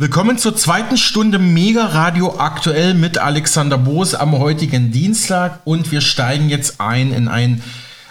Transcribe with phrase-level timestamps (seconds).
[0.00, 6.02] Willkommen zur zweiten Stunde Mega Radio aktuell mit Alexander Boos am heutigen Dienstag und wir
[6.02, 7.64] steigen jetzt ein in ein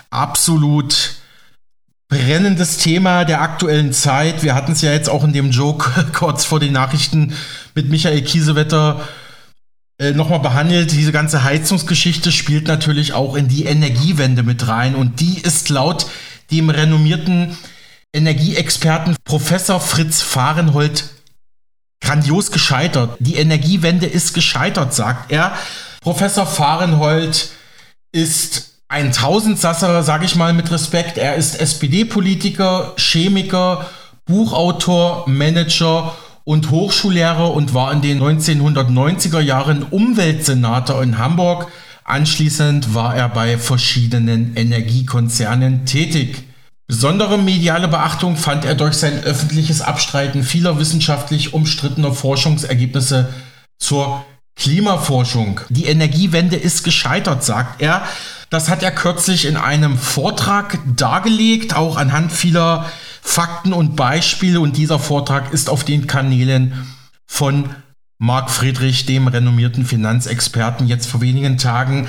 [0.09, 1.13] absolut
[2.09, 4.43] brennendes Thema der aktuellen Zeit.
[4.43, 7.33] Wir hatten es ja jetzt auch in dem Joke kurz vor den Nachrichten
[7.73, 9.07] mit Michael Kiesewetter
[9.97, 10.91] äh, nochmal behandelt.
[10.91, 16.07] Diese ganze Heizungsgeschichte spielt natürlich auch in die Energiewende mit rein und die ist laut
[16.51, 17.57] dem renommierten
[18.11, 21.16] Energieexperten Professor Fritz Fahrenhold
[22.01, 23.17] grandios gescheitert.
[23.19, 25.53] Die Energiewende ist gescheitert, sagt er.
[26.01, 27.49] Professor Fahrenhold
[28.11, 31.17] ist ein Tausendsasser, sage ich mal mit Respekt.
[31.17, 33.89] Er ist SPD-Politiker, Chemiker,
[34.25, 41.69] Buchautor, Manager und Hochschullehrer und war in den 1990er Jahren Umweltsenator in Hamburg.
[42.05, 46.46] Anschließend war er bei verschiedenen Energiekonzernen tätig.
[46.87, 53.33] Besondere mediale Beachtung fand er durch sein öffentliches Abstreiten vieler wissenschaftlich umstrittener Forschungsergebnisse
[53.77, 55.59] zur Klimaforschung.
[55.67, 58.03] Die Energiewende ist gescheitert, sagt er.
[58.49, 62.89] Das hat er kürzlich in einem Vortrag dargelegt, auch anhand vieler
[63.21, 64.61] Fakten und Beispiele.
[64.61, 66.87] Und dieser Vortrag ist auf den Kanälen
[67.25, 67.69] von
[68.17, 72.07] Marc Friedrich, dem renommierten Finanzexperten, jetzt vor wenigen Tagen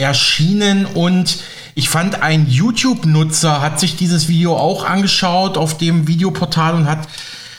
[0.00, 1.38] erschienen und
[1.74, 7.06] ich fand, ein YouTube-Nutzer hat sich dieses Video auch angeschaut auf dem Videoportal und hat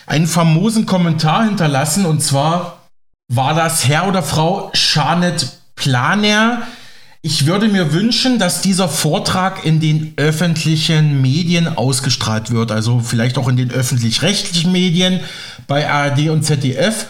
[0.05, 2.89] einen famosen Kommentar hinterlassen und zwar
[3.29, 6.63] war das Herr oder Frau Charnet Planer.
[7.21, 13.37] Ich würde mir wünschen, dass dieser Vortrag in den öffentlichen Medien ausgestrahlt wird, also vielleicht
[13.37, 15.21] auch in den öffentlich-rechtlichen Medien
[15.67, 17.05] bei ARD und ZDF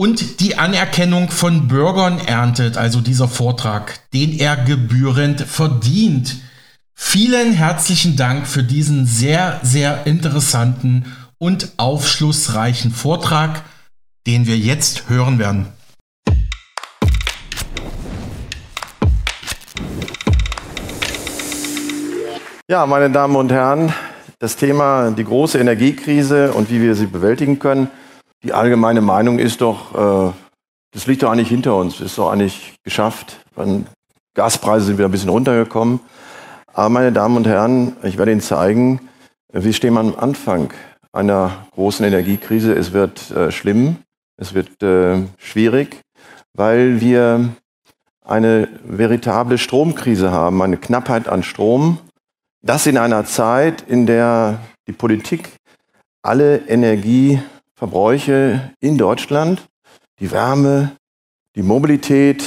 [0.00, 6.36] und die Anerkennung von Bürgern erntet, also dieser Vortrag, den er gebührend verdient.
[6.94, 11.04] Vielen herzlichen Dank für diesen sehr, sehr interessanten
[11.36, 13.60] und aufschlussreichen Vortrag,
[14.26, 15.66] den wir jetzt hören werden.
[22.70, 23.92] Ja, meine Damen und Herren,
[24.38, 27.90] das Thema die große Energiekrise und wie wir sie bewältigen können,
[28.42, 30.32] die allgemeine Meinung ist doch, äh,
[30.92, 33.44] das liegt doch eigentlich hinter uns, ist doch eigentlich geschafft.
[34.34, 36.00] Gaspreise sind wieder ein bisschen runtergekommen.
[36.72, 39.00] Aber meine Damen und Herren, ich werde Ihnen zeigen,
[39.52, 40.72] wir stehen am Anfang
[41.12, 42.72] einer großen Energiekrise.
[42.72, 43.96] Es wird äh, schlimm,
[44.36, 46.00] es wird äh, schwierig,
[46.54, 47.50] weil wir
[48.24, 51.98] eine veritable Stromkrise haben, eine Knappheit an Strom.
[52.62, 55.50] Das in einer Zeit, in der die Politik
[56.22, 57.40] alle Energie
[57.80, 59.66] Verbräuche in Deutschland,
[60.18, 60.98] die Wärme,
[61.56, 62.44] die Mobilität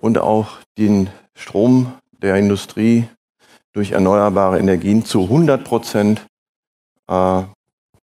[0.00, 1.92] und auch den Strom
[2.22, 3.06] der Industrie
[3.74, 6.26] durch erneuerbare Energien zu 100 Prozent
[7.08, 7.42] äh,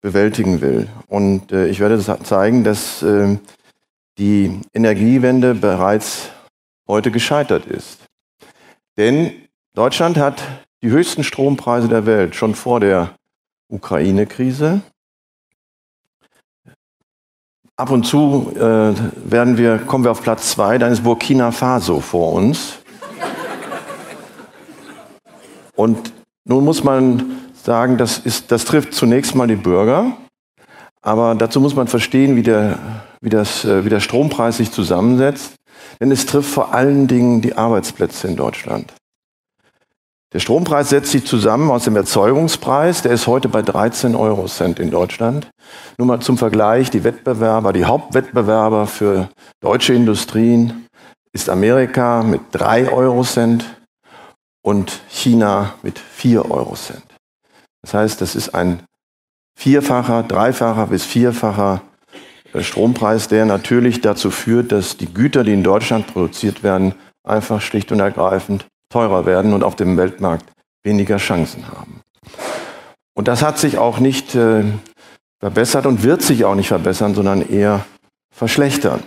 [0.02, 0.90] bewältigen will.
[1.06, 3.38] Und äh, ich werde zeigen, dass äh,
[4.18, 6.28] die Energiewende bereits
[6.86, 8.00] heute gescheitert ist.
[8.98, 9.32] Denn
[9.72, 10.42] Deutschland hat
[10.82, 13.14] die höchsten Strompreise der Welt schon vor der
[13.68, 14.82] Ukraine-Krise.
[17.76, 21.98] Ab und zu äh, werden wir, kommen wir auf Platz zwei, dann ist Burkina Faso
[21.98, 22.78] vor uns.
[25.74, 26.12] Und
[26.44, 30.12] nun muss man sagen, das, ist, das trifft zunächst mal die Bürger,
[31.02, 32.78] aber dazu muss man verstehen, wie der,
[33.20, 35.56] wie, das, äh, wie der Strompreis sich zusammensetzt,
[36.00, 38.92] denn es trifft vor allen Dingen die Arbeitsplätze in Deutschland.
[40.34, 44.80] Der Strompreis setzt sich zusammen aus dem Erzeugungspreis, der ist heute bei 13 Euro Cent
[44.80, 45.48] in Deutschland.
[45.96, 49.28] Nur mal zum Vergleich, die Wettbewerber, die Hauptwettbewerber für
[49.60, 50.88] deutsche Industrien
[51.32, 53.64] ist Amerika mit 3 Euro Cent
[54.60, 57.04] und China mit 4 Euro Cent.
[57.82, 58.82] Das heißt, das ist ein
[59.56, 61.82] vierfacher, dreifacher bis vierfacher
[62.52, 67.60] äh, Strompreis, der natürlich dazu führt, dass die Güter, die in Deutschland produziert werden, einfach
[67.60, 70.52] schlicht und ergreifend teurer werden und auf dem Weltmarkt
[70.82, 72.00] weniger Chancen haben.
[73.14, 74.64] Und das hat sich auch nicht äh,
[75.40, 77.84] verbessert und wird sich auch nicht verbessern, sondern eher
[78.34, 79.02] verschlechtern.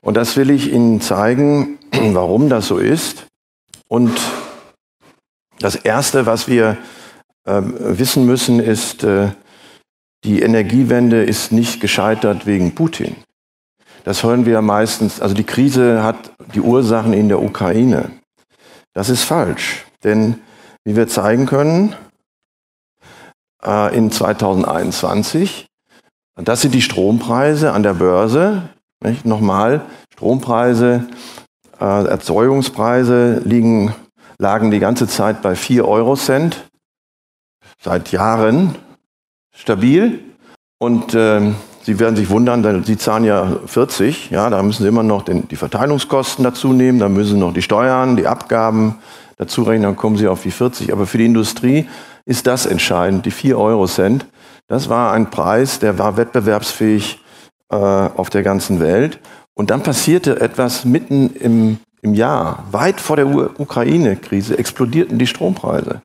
[0.00, 3.26] Und das will ich Ihnen zeigen, warum das so ist.
[3.88, 4.18] Und
[5.58, 6.76] das Erste, was wir
[7.44, 9.28] äh, wissen müssen, ist, äh,
[10.24, 13.16] die Energiewende ist nicht gescheitert wegen Putin.
[14.04, 18.10] Das hören wir meistens, also die Krise hat die Ursachen in der Ukraine.
[18.96, 20.40] Das ist falsch, denn
[20.84, 21.94] wie wir zeigen können,
[23.62, 25.66] äh, in 2021,
[26.36, 28.70] das sind die Strompreise an der Börse.
[29.22, 29.84] Nochmal,
[30.14, 31.06] Strompreise,
[31.78, 33.94] äh, Erzeugungspreise liegen,
[34.38, 36.66] lagen die ganze Zeit bei 4 Euro Cent,
[37.82, 38.76] seit Jahren
[39.54, 40.24] stabil.
[40.78, 41.52] Und äh,
[41.86, 45.22] Sie werden sich wundern, denn Sie zahlen ja 40, ja, da müssen Sie immer noch
[45.22, 48.96] den, die Verteilungskosten dazu nehmen, da müssen Sie noch die Steuern, die Abgaben
[49.36, 50.92] dazu rechnen, dann kommen Sie auf die 40.
[50.92, 51.88] Aber für die Industrie
[52.24, 54.26] ist das entscheidend, die 4 Euro Cent.
[54.66, 57.20] Das war ein Preis, der war wettbewerbsfähig
[57.70, 59.20] äh, auf der ganzen Welt.
[59.54, 66.02] Und dann passierte etwas mitten im, im Jahr, weit vor der Ukraine-Krise, explodierten die Strompreise.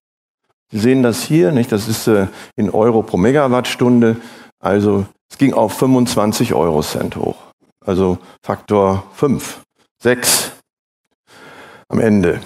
[0.72, 1.72] Sie sehen das hier, nicht?
[1.72, 4.18] Das ist äh, in Euro pro Megawattstunde.
[4.60, 7.38] Also es ging auf 25 Euro Cent hoch.
[7.84, 9.62] Also Faktor 5,
[10.04, 10.52] 6
[11.90, 12.42] am Ende.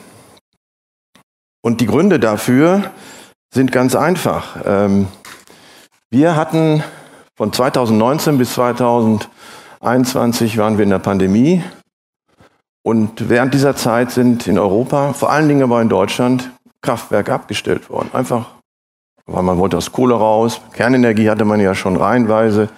[1.61, 2.91] Und die Gründe dafür
[3.53, 4.57] sind ganz einfach.
[4.65, 5.07] Ähm,
[6.11, 6.83] wir hatten
[7.35, 11.63] von 2019 bis 2021 waren wir in der Pandemie.
[12.83, 16.51] Und während dieser Zeit sind in Europa, vor allen Dingen aber in Deutschland,
[16.81, 18.09] Kraftwerke abgestellt worden.
[18.13, 18.54] Einfach,
[19.25, 20.61] weil man wollte aus Kohle raus.
[20.73, 22.69] Kernenergie hatte man ja schon reihenweise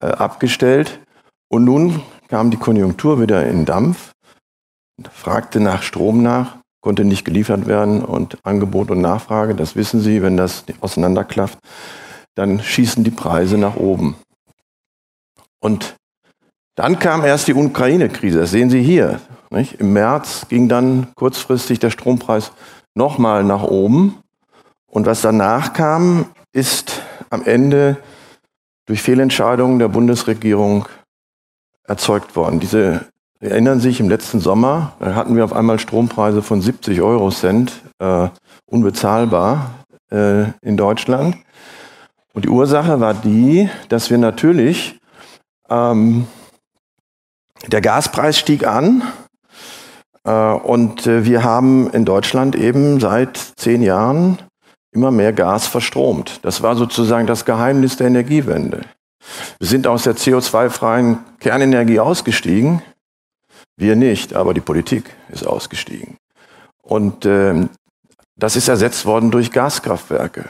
[0.00, 1.00] äh, abgestellt.
[1.48, 4.12] Und nun kam die Konjunktur wieder in Dampf,
[5.12, 10.22] fragte nach Strom nach, konnte nicht geliefert werden und Angebot und Nachfrage, das wissen Sie,
[10.22, 11.58] wenn das auseinanderklafft,
[12.34, 14.16] dann schießen die Preise nach oben.
[15.60, 15.94] Und
[16.74, 19.20] dann kam erst die Ukraine-Krise, das sehen Sie hier.
[19.50, 19.74] Nicht?
[19.74, 22.52] Im März ging dann kurzfristig der Strompreis
[22.94, 24.18] nochmal nach oben.
[24.92, 27.00] Und was danach kam, ist
[27.30, 27.96] am Ende
[28.86, 30.86] durch Fehlentscheidungen der Bundesregierung
[31.84, 32.60] erzeugt worden.
[32.60, 33.06] Diese
[33.42, 37.72] Sie erinnern sich, im letzten Sommer hatten wir auf einmal Strompreise von 70 Euro Cent,
[37.98, 38.28] äh,
[38.66, 41.36] unbezahlbar äh, in Deutschland.
[42.34, 45.00] Und die Ursache war die, dass wir natürlich,
[45.68, 46.28] ähm,
[47.66, 49.02] der Gaspreis stieg an
[50.22, 54.38] äh, und äh, wir haben in Deutschland eben seit zehn Jahren
[54.92, 56.40] immer mehr Gas verstromt.
[56.42, 58.82] Das war sozusagen das Geheimnis der Energiewende.
[59.58, 62.82] Wir sind aus der CO2-freien Kernenergie ausgestiegen.
[63.76, 66.16] Wir nicht, aber die Politik ist ausgestiegen.
[66.82, 67.66] Und äh,
[68.36, 70.44] das ist ersetzt worden durch Gaskraftwerke.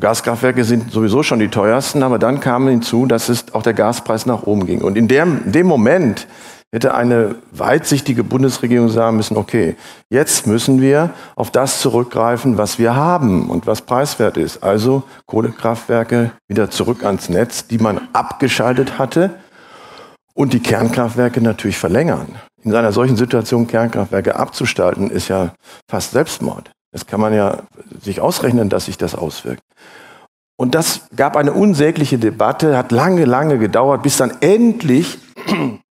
[0.00, 4.26] Gaskraftwerke sind sowieso schon die teuersten, aber dann kam hinzu, dass es auch der Gaspreis
[4.26, 4.82] nach oben ging.
[4.82, 6.26] Und in dem, in dem Moment
[6.72, 9.76] hätte eine weitsichtige Bundesregierung sagen müssen, okay,
[10.08, 14.62] jetzt müssen wir auf das zurückgreifen, was wir haben und was preiswert ist.
[14.62, 19.30] Also Kohlekraftwerke wieder zurück ans Netz, die man abgeschaltet hatte
[20.34, 22.36] und die Kernkraftwerke natürlich verlängern.
[22.64, 25.52] In einer solchen Situation Kernkraftwerke abzustalten, ist ja
[25.90, 26.70] fast Selbstmord.
[26.92, 27.58] Das kann man ja
[28.00, 29.62] sich ausrechnen, dass sich das auswirkt.
[30.56, 35.18] Und das gab eine unsägliche Debatte, hat lange, lange gedauert, bis dann endlich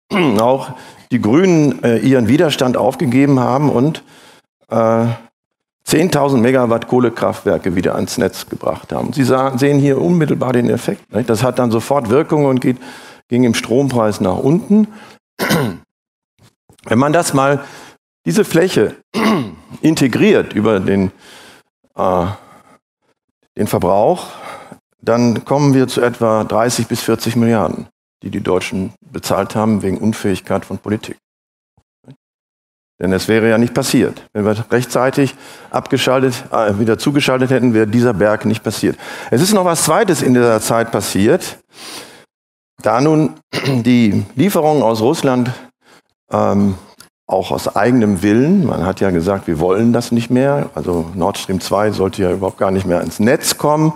[0.40, 0.72] auch
[1.12, 4.04] die Grünen äh, ihren Widerstand aufgegeben haben und
[4.70, 5.06] äh,
[5.90, 9.12] 10.000 Megawatt Kohlekraftwerke wieder ans Netz gebracht haben.
[9.12, 11.12] Sie sah, sehen hier unmittelbar den Effekt.
[11.14, 11.30] Nicht?
[11.30, 12.78] Das hat dann sofort Wirkung und geht,
[13.28, 14.88] ging im Strompreis nach unten.
[16.86, 17.64] Wenn man das mal,
[18.26, 18.96] diese Fläche
[19.82, 21.12] integriert über den,
[21.96, 22.26] äh,
[23.58, 24.28] den Verbrauch,
[25.02, 27.88] dann kommen wir zu etwa 30 bis 40 Milliarden,
[28.24, 31.18] die die Deutschen bezahlt haben wegen Unfähigkeit von Politik.
[33.02, 34.24] Denn es wäre ja nicht passiert.
[34.34, 35.36] Wenn wir rechtzeitig
[35.72, 38.98] abgeschaltet, äh, wieder zugeschaltet hätten, wäre dieser Berg nicht passiert.
[39.32, 41.60] Es ist noch was Zweites in dieser Zeit passiert.
[42.82, 43.36] Da nun
[43.66, 45.52] die Lieferungen aus Russland
[46.30, 46.76] ähm,
[47.26, 48.66] auch aus eigenem Willen.
[48.66, 50.70] Man hat ja gesagt, wir wollen das nicht mehr.
[50.76, 53.94] Also Nord Stream 2 sollte ja überhaupt gar nicht mehr ins Netz kommen.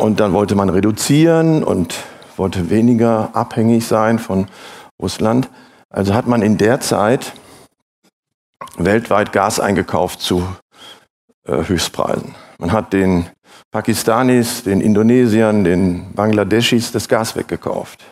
[0.00, 1.94] Und dann wollte man reduzieren und
[2.38, 4.48] wollte weniger abhängig sein von
[5.00, 5.48] Russland.
[5.90, 7.32] Also hat man in der Zeit
[8.76, 10.46] weltweit Gas eingekauft zu
[11.46, 12.34] äh, Höchstpreisen.
[12.58, 13.26] Man hat den
[13.70, 18.04] Pakistanis, den Indonesiern, den Bangladeschis das Gas weggekauft.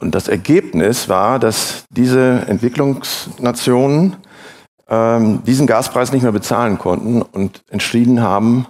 [0.00, 4.16] Und das Ergebnis war, dass diese Entwicklungsnationen
[4.88, 8.66] ähm, diesen Gaspreis nicht mehr bezahlen konnten und entschieden haben,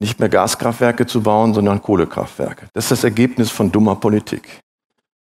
[0.00, 2.66] nicht mehr Gaskraftwerke zu bauen, sondern Kohlekraftwerke.
[2.72, 4.60] Das ist das Ergebnis von dummer Politik.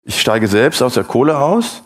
[0.02, 1.83] Ich steige selbst aus der Kohle aus,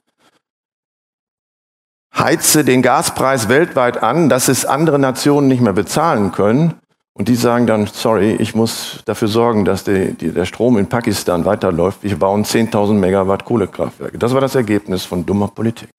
[2.16, 6.74] heize den Gaspreis weltweit an, dass es andere Nationen nicht mehr bezahlen können
[7.12, 10.88] und die sagen dann, sorry, ich muss dafür sorgen, dass die, die, der Strom in
[10.88, 12.02] Pakistan weiterläuft.
[12.02, 14.18] Wir bauen 10.000 Megawatt Kohlekraftwerke.
[14.18, 15.90] Das war das Ergebnis von dummer Politik.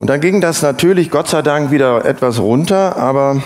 [0.00, 3.42] Und dann ging das natürlich, Gott sei Dank, wieder etwas runter, aber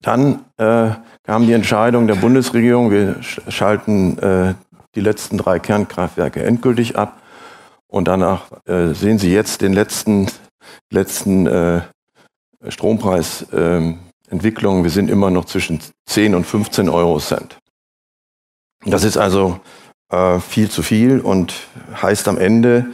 [0.00, 0.90] dann äh,
[1.24, 3.16] kam die Entscheidung der Bundesregierung, wir
[3.48, 4.54] schalten äh,
[4.94, 7.20] die letzten drei Kernkraftwerke endgültig ab.
[7.88, 10.28] Und danach äh, sehen Sie jetzt den letzten,
[10.90, 11.80] letzten äh,
[12.68, 17.58] Strompreisentwicklung, wir sind immer noch zwischen 10 und 15 Euro Cent.
[18.84, 19.60] Das ist also
[20.10, 21.54] äh, viel zu viel und
[22.00, 22.86] heißt am Ende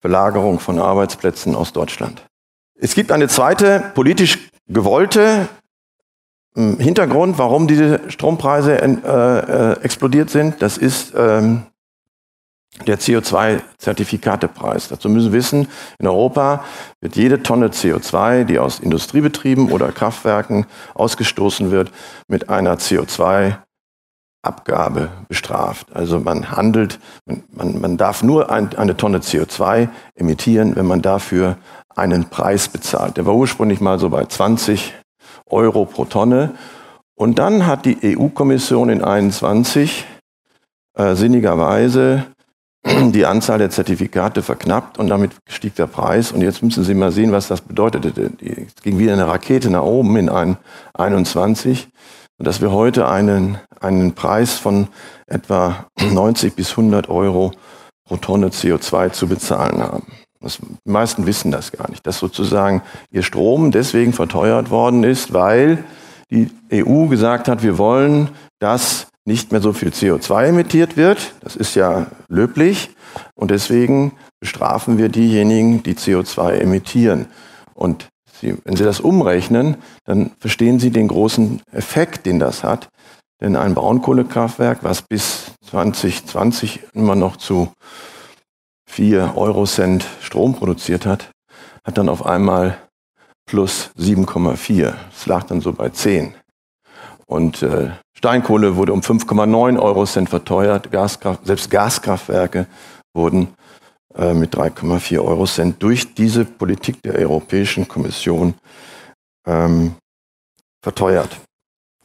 [0.00, 2.24] Belagerung von Arbeitsplätzen aus Deutschland.
[2.80, 5.48] Es gibt eine zweite politisch gewollte
[6.58, 10.60] Hintergrund, warum diese Strompreise äh, äh, explodiert sind.
[10.60, 11.62] Das ist ähm,
[12.86, 14.88] der CO2-Zertifikatepreis.
[14.88, 16.64] Dazu müssen wir wissen, in Europa
[17.00, 21.92] wird jede Tonne CO2, die aus Industriebetrieben oder Kraftwerken ausgestoßen wird,
[22.26, 25.94] mit einer CO2-Abgabe bestraft.
[25.94, 26.98] Also man handelt,
[27.52, 31.56] man, man darf nur ein, eine Tonne CO2 emittieren, wenn man dafür
[31.94, 33.16] einen Preis bezahlt.
[33.16, 34.92] Der war ursprünglich mal so bei 20
[35.50, 36.54] Euro pro Tonne.
[37.14, 40.06] Und dann hat die EU-Kommission in 21
[40.96, 42.26] äh, sinnigerweise
[42.86, 46.32] die Anzahl der Zertifikate verknappt und damit stieg der Preis.
[46.32, 48.30] Und jetzt müssen Sie mal sehen, was das bedeutete.
[48.40, 50.56] Es ging wieder eine Rakete nach oben in ein
[50.94, 51.88] 21,
[52.38, 54.88] dass wir heute einen, einen Preis von
[55.26, 57.52] etwa 90 bis 100 Euro
[58.04, 60.06] pro Tonne CO2 zu bezahlen haben.
[60.40, 65.32] Das, die meisten wissen das gar nicht, dass sozusagen ihr Strom deswegen verteuert worden ist,
[65.32, 65.84] weil
[66.30, 71.34] die EU gesagt hat, wir wollen, dass nicht mehr so viel CO2 emittiert wird.
[71.40, 72.90] Das ist ja löblich.
[73.34, 77.26] Und deswegen bestrafen wir diejenigen, die CO2 emittieren.
[77.74, 78.08] Und
[78.40, 82.88] Sie, wenn Sie das umrechnen, dann verstehen Sie den großen Effekt, den das hat.
[83.40, 87.72] Denn ein Braunkohlekraftwerk, was bis 2020 immer noch zu
[88.98, 91.30] 4 Eurocent Strom produziert hat,
[91.84, 92.78] hat dann auf einmal
[93.46, 94.92] plus 7,4.
[95.16, 96.34] Es lag dann so bei 10.
[97.26, 100.90] Und äh, Steinkohle wurde um 5,9 Eurocent verteuert.
[100.90, 102.66] Gaskraft, selbst Gaskraftwerke
[103.14, 103.54] wurden
[104.16, 108.54] äh, mit 3,4 Eurocent durch diese Politik der Europäischen Kommission
[109.46, 109.94] ähm,
[110.82, 111.38] verteuert.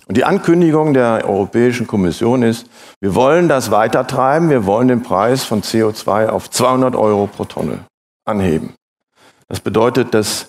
[0.07, 2.67] Und die Ankündigung der Europäischen Kommission ist,
[2.99, 7.85] wir wollen das weitertreiben, wir wollen den Preis von CO2 auf 200 Euro pro Tonne
[8.25, 8.73] anheben.
[9.47, 10.47] Das bedeutet, dass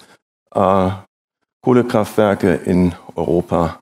[0.55, 0.91] äh,
[1.63, 3.81] Kohlekraftwerke in Europa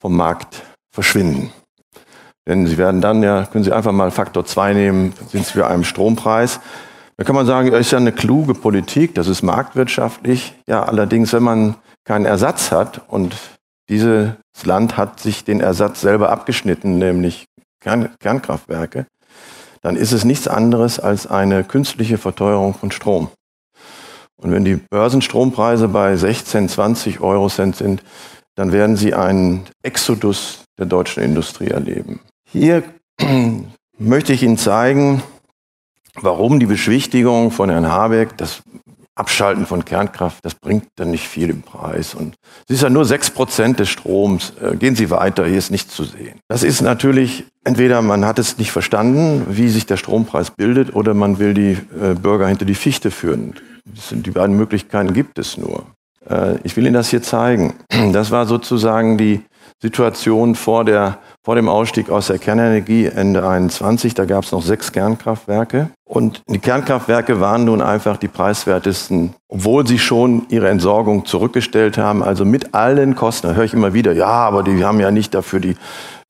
[0.00, 0.62] vom Markt
[0.92, 1.52] verschwinden.
[2.46, 5.66] Denn sie werden dann ja, können Sie einfach mal Faktor 2 nehmen, sind Sie bei
[5.66, 6.60] einem Strompreis.
[7.16, 10.54] Da kann man sagen, das ist ja eine kluge Politik, das ist marktwirtschaftlich.
[10.66, 13.34] Ja, allerdings, wenn man keinen Ersatz hat und
[13.88, 14.32] dieses
[14.64, 17.46] Land hat sich den Ersatz selber abgeschnitten, nämlich
[17.80, 19.06] Kern Kernkraftwerke,
[19.82, 23.28] dann ist es nichts anderes als eine künstliche Verteuerung von Strom.
[24.36, 28.02] Und wenn die Börsenstrompreise bei 16, 20 Euro Cent sind,
[28.54, 32.20] dann werden Sie einen Exodus der deutschen Industrie erleben.
[32.50, 32.82] Hier
[33.98, 35.22] möchte ich Ihnen zeigen,
[36.14, 38.62] warum die Beschwichtigung von Herrn Habeck, das
[39.16, 42.14] Abschalten von Kernkraft, das bringt dann nicht viel im Preis.
[42.14, 42.34] Und
[42.68, 44.54] es ist ja nur sechs Prozent des Stroms.
[44.60, 46.40] Äh, gehen Sie weiter, hier ist nichts zu sehen.
[46.48, 51.14] Das ist natürlich, entweder man hat es nicht verstanden, wie sich der Strompreis bildet, oder
[51.14, 53.54] man will die äh, Bürger hinter die Fichte führen.
[54.10, 55.86] die beiden Möglichkeiten gibt es nur.
[56.28, 57.74] Äh, ich will Ihnen das hier zeigen.
[58.12, 59.42] Das war sozusagen die
[59.84, 64.14] Situation vor, der, vor dem Ausstieg aus der Kernenergie Ende 21.
[64.14, 65.90] Da gab es noch sechs Kernkraftwerke.
[66.08, 72.22] Und die Kernkraftwerke waren nun einfach die preiswertesten, obwohl sie schon ihre Entsorgung zurückgestellt haben,
[72.22, 73.48] also mit allen Kosten.
[73.48, 75.76] Da höre ich immer wieder, ja, aber die haben ja nicht dafür die,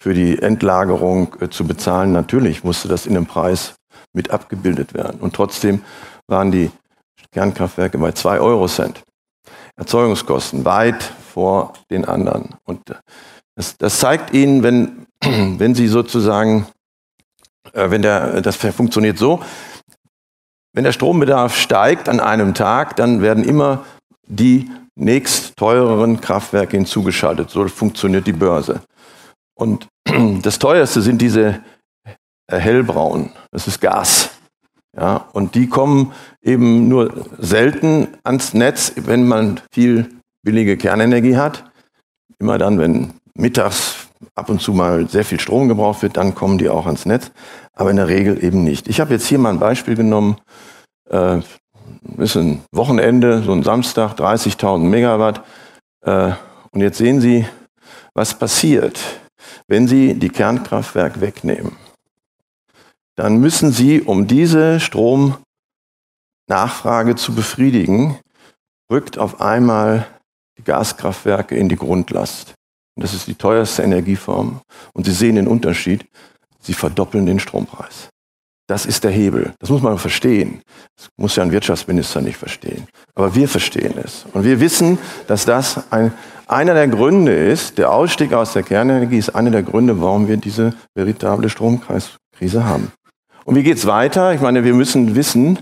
[0.00, 2.11] für die Endlagerung äh, zu bezahlen.
[2.11, 3.76] Natürlich musste das in dem Preis
[4.12, 5.20] mit abgebildet werden.
[5.20, 5.82] Und trotzdem
[6.26, 6.73] waren die
[7.30, 9.04] Kernkraftwerke bei zwei Euro Cent.
[9.76, 12.56] Erzeugungskosten weit vor den anderen.
[12.64, 12.80] Und
[13.56, 15.06] das, das zeigt Ihnen, wenn,
[15.58, 16.66] wenn Sie sozusagen,
[17.73, 19.40] äh, wenn der, das funktioniert so,
[20.73, 23.84] wenn der Strombedarf steigt an einem Tag, dann werden immer
[24.26, 27.50] die nächst teureren Kraftwerke hinzugeschaltet.
[27.50, 28.80] So funktioniert die Börse.
[29.54, 29.88] Und
[30.42, 31.61] das teuerste sind diese
[32.50, 33.30] hellbraun.
[33.50, 34.30] Das ist Gas.
[34.96, 40.08] Ja, und die kommen eben nur selten ans Netz, wenn man viel
[40.44, 41.64] billige Kernenergie hat.
[42.38, 46.59] Immer dann, wenn mittags ab und zu mal sehr viel Strom gebraucht wird, dann kommen
[46.59, 47.31] die auch ans Netz,
[47.75, 48.88] aber in der Regel eben nicht.
[48.88, 50.37] Ich habe jetzt hier mal ein Beispiel genommen.
[51.11, 51.41] Äh,
[52.19, 55.43] ist ein Wochenende, so ein Samstag, 30.000 Megawatt.
[56.03, 56.33] Äh,
[56.71, 57.47] und jetzt sehen Sie,
[58.14, 59.00] was passiert,
[59.69, 61.76] wenn Sie die Kernkraftwerke wegnehmen
[63.17, 68.19] dann müssen Sie, um diese Stromnachfrage zu befriedigen,
[68.91, 70.07] rückt auf einmal
[70.59, 72.55] die Gaskraftwerke in die Grundlast.
[72.97, 74.61] Das ist die teuerste Energieform.
[74.93, 76.07] Und Sie sehen den Unterschied.
[76.61, 78.09] Sie verdoppeln den Strompreis.
[78.67, 79.53] Das ist der Hebel.
[79.59, 80.63] Das muss man verstehen.
[80.97, 82.87] Das muss ja ein Wirtschaftsminister nicht verstehen.
[83.15, 84.25] Aber wir verstehen es.
[84.33, 86.13] Und wir wissen, dass das ein,
[86.47, 90.39] einer der Gründe ist, der Ausstieg aus der Kernenergie ist einer der Gründe, warum wir
[90.39, 92.91] diese veritable Stromkreiskrise haben.
[93.45, 94.33] Und wie geht's weiter?
[94.33, 95.59] Ich meine, wir müssen wissen,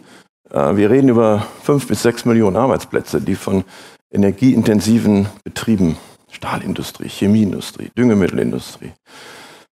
[0.50, 3.64] äh, wir reden über fünf bis sechs Millionen Arbeitsplätze, die von
[4.12, 5.96] energieintensiven Betrieben,
[6.32, 8.92] Stahlindustrie, Chemieindustrie, Düngemittelindustrie,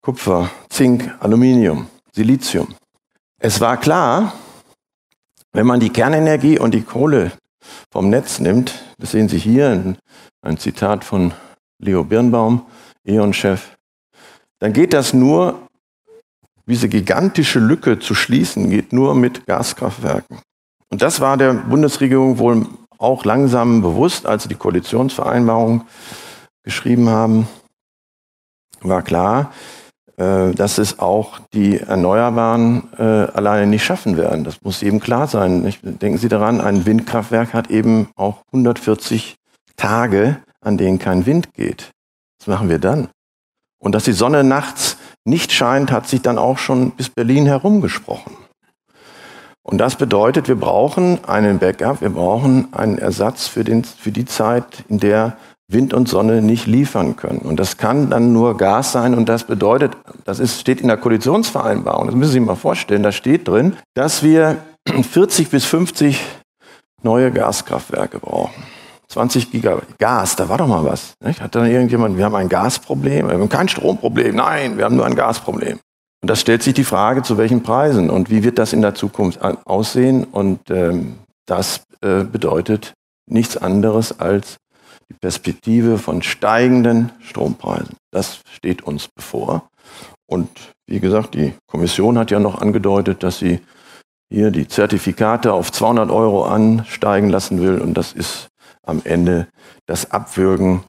[0.02, 2.76] Kupfer, Zink, Aluminium, Silizium.
[3.40, 4.34] Es war klar,
[5.52, 7.32] wenn man die Kernenergie und die Kohle
[7.92, 9.96] vom Netz nimmt, das sehen Sie hier,
[10.42, 11.34] ein Zitat von
[11.80, 12.66] Leo Birnbaum,
[13.06, 13.76] E.ON-Chef,
[14.60, 15.68] dann geht das nur,
[16.66, 20.40] diese gigantische Lücke zu schließen, geht nur mit Gaskraftwerken.
[20.90, 22.68] Und das war der Bundesregierung wohl
[22.98, 25.86] auch langsam bewusst, als die Koalitionsvereinbarung
[26.64, 27.48] geschrieben haben,
[28.82, 29.52] war klar,
[30.18, 34.44] äh, dass es auch die Erneuerbaren äh, alleine nicht schaffen werden.
[34.44, 35.74] Das muss eben klar sein.
[35.84, 39.36] Denken Sie daran, ein Windkraftwerk hat eben auch 140
[39.76, 41.92] Tage, an denen kein Wind geht.
[42.40, 43.10] Was machen wir dann?
[43.80, 48.34] Und dass die Sonne nachts nicht scheint, hat sich dann auch schon bis Berlin herumgesprochen.
[49.64, 54.26] Und das bedeutet, wir brauchen einen Backup, wir brauchen einen Ersatz für, den, für die
[54.26, 55.38] Zeit, in der
[55.74, 57.40] Wind und Sonne nicht liefern können.
[57.40, 59.14] Und das kann dann nur Gas sein.
[59.14, 63.04] Und das bedeutet, das ist, steht in der Koalitionsvereinbarung, das müssen Sie sich mal vorstellen,
[63.04, 64.58] da steht drin, dass wir
[65.12, 66.22] 40 bis 50
[67.02, 68.64] neue Gaskraftwerke brauchen.
[69.10, 71.14] 20 Gigawatt Gas, da war doch mal was.
[71.24, 71.42] Nicht?
[71.42, 75.06] Hat dann irgendjemand, wir haben ein Gasproblem, wir haben kein Stromproblem, nein, wir haben nur
[75.06, 75.80] ein Gasproblem.
[76.22, 78.96] Und da stellt sich die Frage, zu welchen Preisen und wie wird das in der
[78.96, 80.24] Zukunft aussehen?
[80.24, 81.16] Und ähm,
[81.46, 82.94] das äh, bedeutet
[83.30, 84.58] nichts anderes als
[85.24, 87.96] Perspektive von steigenden Strompreisen.
[88.12, 89.70] Das steht uns bevor.
[90.26, 90.50] Und
[90.86, 93.62] wie gesagt, die Kommission hat ja noch angedeutet, dass sie
[94.30, 97.80] hier die Zertifikate auf 200 Euro ansteigen lassen will.
[97.80, 98.50] Und das ist
[98.86, 99.48] am Ende
[99.86, 100.84] das Abwürgen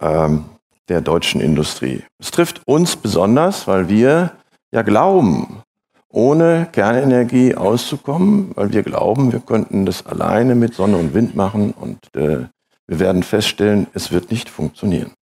[0.00, 0.46] ähm,
[0.88, 2.02] der deutschen Industrie.
[2.18, 4.32] Es trifft uns besonders, weil wir
[4.72, 5.62] ja glauben,
[6.08, 11.70] ohne Kernenergie auszukommen, weil wir glauben, wir könnten das alleine mit Sonne und Wind machen
[11.70, 12.46] und äh,
[12.88, 15.12] wir werden feststellen, es wird nicht funktionieren.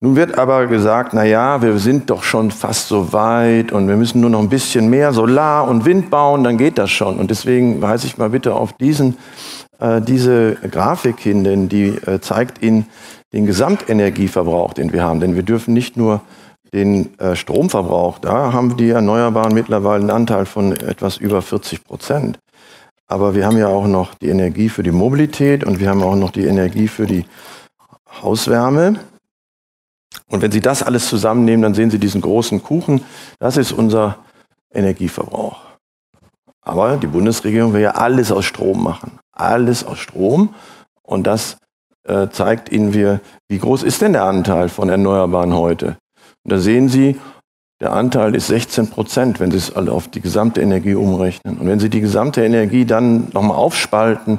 [0.00, 3.96] Nun wird aber gesagt, na ja, wir sind doch schon fast so weit und wir
[3.96, 7.18] müssen nur noch ein bisschen mehr Solar und Wind bauen, dann geht das schon.
[7.18, 9.16] Und deswegen weise ich mal bitte auf diesen,
[9.80, 12.84] äh, diese Grafik hin, denn die äh, zeigt Ihnen
[13.32, 15.20] den Gesamtenergieverbrauch, den wir haben.
[15.20, 16.20] Denn wir dürfen nicht nur
[16.74, 22.38] den äh, Stromverbrauch, da haben die Erneuerbaren mittlerweile einen Anteil von etwas über 40 Prozent.
[23.06, 26.16] Aber wir haben ja auch noch die Energie für die Mobilität und wir haben auch
[26.16, 27.26] noch die Energie für die
[28.22, 28.98] Hauswärme.
[30.28, 33.04] Und wenn Sie das alles zusammennehmen, dann sehen Sie diesen großen Kuchen.
[33.38, 34.18] Das ist unser
[34.72, 35.60] Energieverbrauch.
[36.62, 39.18] Aber die Bundesregierung will ja alles aus Strom machen.
[39.32, 40.54] Alles aus Strom.
[41.02, 41.58] Und das
[42.04, 45.98] äh, zeigt Ihnen, wie, wie groß ist denn der Anteil von Erneuerbaren heute?
[46.42, 47.20] Und da sehen Sie,
[47.80, 51.58] der Anteil ist 16 Prozent, wenn Sie es alle auf die gesamte Energie umrechnen.
[51.58, 54.38] Und wenn Sie die gesamte Energie dann nochmal aufspalten,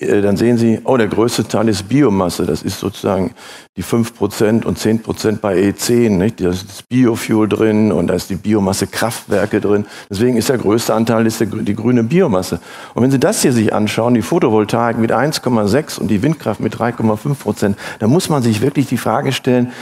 [0.00, 2.46] äh, dann sehen Sie, oh, der größte Teil ist Biomasse.
[2.46, 3.32] Das ist sozusagen
[3.76, 6.10] die 5 Prozent und 10 Prozent bei E10.
[6.10, 6.40] Nicht?
[6.40, 9.86] Da ist Biofuel drin und da ist die Biomasse Kraftwerke drin.
[10.08, 12.60] Deswegen ist der größte Anteil ist die grüne Biomasse.
[12.94, 16.74] Und wenn Sie das hier sich anschauen, die Photovoltaik mit 1,6 und die Windkraft mit
[16.76, 19.72] 3,5 Prozent, dann muss man sich wirklich die Frage stellen,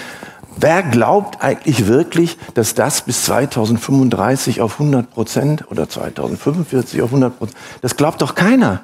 [0.61, 7.38] Wer glaubt eigentlich wirklich, dass das bis 2035 auf 100 Prozent oder 2045 auf 100
[7.38, 8.83] Prozent, das glaubt doch keiner.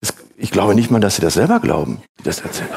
[0.00, 2.70] Das, ich glaube nicht mal, dass sie das selber glauben, die das erzählen.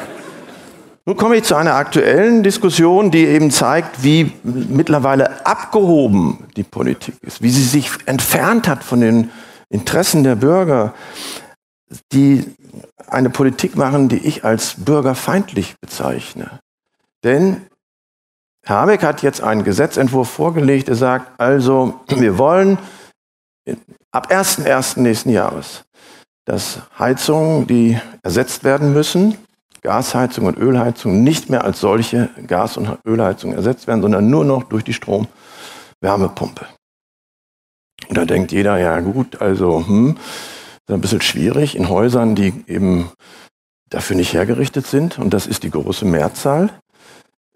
[1.06, 7.16] Nun komme ich zu einer aktuellen Diskussion, die eben zeigt, wie mittlerweile abgehoben die Politik
[7.22, 9.32] ist, wie sie sich entfernt hat von den
[9.70, 10.94] Interessen der Bürger,
[12.12, 12.44] die
[13.08, 16.60] eine Politik machen, die ich als bürgerfeindlich bezeichne.
[17.24, 17.68] Denn
[18.64, 22.78] Herr Habeck hat jetzt einen Gesetzentwurf vorgelegt, der sagt, also wir wollen
[24.12, 25.00] ab 1.1.
[25.00, 25.84] nächsten Jahres,
[26.46, 29.38] dass Heizungen, die ersetzt werden müssen,
[29.82, 34.64] Gasheizung und Ölheizung, nicht mehr als solche Gas- und Ölheizung ersetzt werden, sondern nur noch
[34.64, 36.68] durch die Stromwärmepumpe.
[38.10, 42.64] Und da denkt jeder, ja gut, also hm, ist ein bisschen schwierig in Häusern, die
[42.68, 43.12] eben
[43.90, 45.18] dafür nicht hergerichtet sind.
[45.18, 46.70] Und das ist die große Mehrzahl.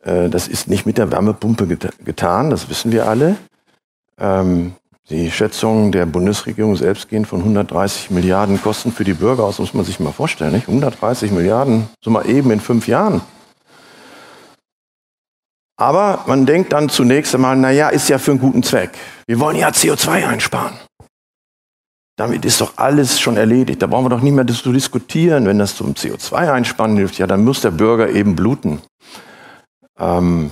[0.05, 3.35] Äh, das ist nicht mit der Wärmepumpe getan, das wissen wir alle.
[4.17, 4.73] Ähm,
[5.09, 9.73] die Schätzungen der Bundesregierung selbst gehen von 130 Milliarden Kosten für die Bürger aus, muss
[9.73, 10.53] man sich mal vorstellen.
[10.53, 10.67] Nicht?
[10.67, 13.21] 130 Milliarden, so mal eben in fünf Jahren.
[15.77, 18.91] Aber man denkt dann zunächst einmal, naja, ist ja für einen guten Zweck.
[19.27, 20.73] Wir wollen ja CO2 einsparen.
[22.17, 23.81] damit ist doch alles schon erledigt.
[23.81, 25.45] Da brauchen wir doch nicht mehr zu diskutieren.
[25.45, 28.81] Wenn das zum CO2-Einspannen hilft, ja, dann muss der Bürger eben bluten.
[29.97, 30.51] Ähm,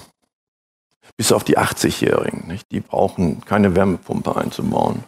[1.18, 2.60] bis auf die 80-Jährigen.
[2.72, 5.04] Die brauchen keine Wärmepumpe einzubauen.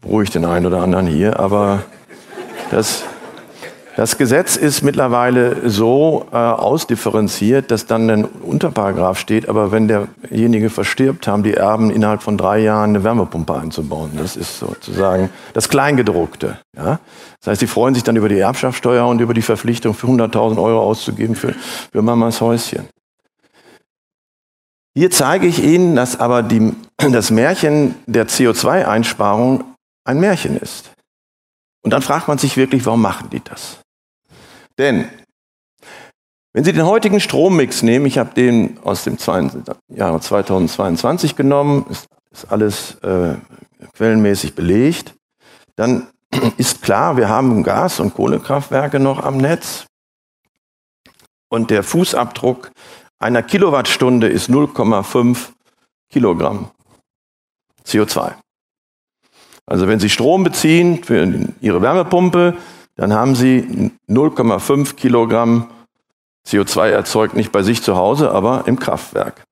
[0.00, 1.84] Beruhigt den einen oder anderen hier, aber
[2.70, 3.04] das,
[3.98, 10.70] das Gesetz ist mittlerweile so äh, ausdifferenziert, dass dann ein Unterparagraph steht, aber wenn derjenige
[10.70, 14.12] verstirbt, haben die Erben innerhalb von drei Jahren eine Wärmepumpe einzubauen.
[14.16, 16.60] Das ist sozusagen das Kleingedruckte.
[16.76, 17.00] Ja?
[17.40, 20.62] Das heißt, sie freuen sich dann über die Erbschaftssteuer und über die Verpflichtung, für 100.000
[20.62, 21.56] Euro auszugeben für,
[21.90, 22.88] für Mamas Häuschen.
[24.94, 29.64] Hier zeige ich Ihnen, dass aber die, das Märchen der CO2-Einsparung
[30.04, 30.92] ein Märchen ist.
[31.82, 33.80] Und dann fragt man sich wirklich, warum machen die das?
[34.78, 35.08] Denn
[36.52, 39.18] wenn Sie den heutigen Strommix nehmen, ich habe den aus dem
[39.88, 43.34] Jahre 2022 genommen, ist, ist alles äh,
[43.94, 45.14] quellenmäßig belegt,
[45.76, 46.08] dann
[46.56, 49.86] ist klar, wir haben Gas- und Kohlekraftwerke noch am Netz
[51.48, 52.70] und der Fußabdruck
[53.18, 55.48] einer Kilowattstunde ist 0,5
[56.08, 56.70] Kilogramm
[57.84, 58.34] CO2.
[59.66, 62.56] Also wenn Sie Strom beziehen für Ihre Wärmepumpe,
[62.98, 65.70] dann haben Sie 0,5 Kilogramm
[66.46, 69.44] CO2 erzeugt, nicht bei sich zu Hause, aber im Kraftwerk.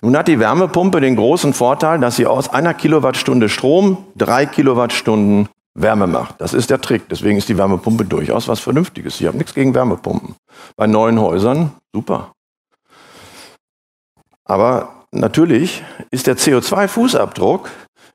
[0.00, 5.48] Nun hat die Wärmepumpe den großen Vorteil, dass sie aus einer Kilowattstunde Strom drei Kilowattstunden
[5.74, 6.40] Wärme macht.
[6.40, 7.08] Das ist der Trick.
[7.08, 9.20] Deswegen ist die Wärmepumpe durchaus was Vernünftiges.
[9.20, 10.36] Ich habe nichts gegen Wärmepumpen.
[10.76, 12.32] Bei neuen Häusern super.
[14.44, 15.82] Aber natürlich
[16.12, 17.68] ist der CO2-Fußabdruck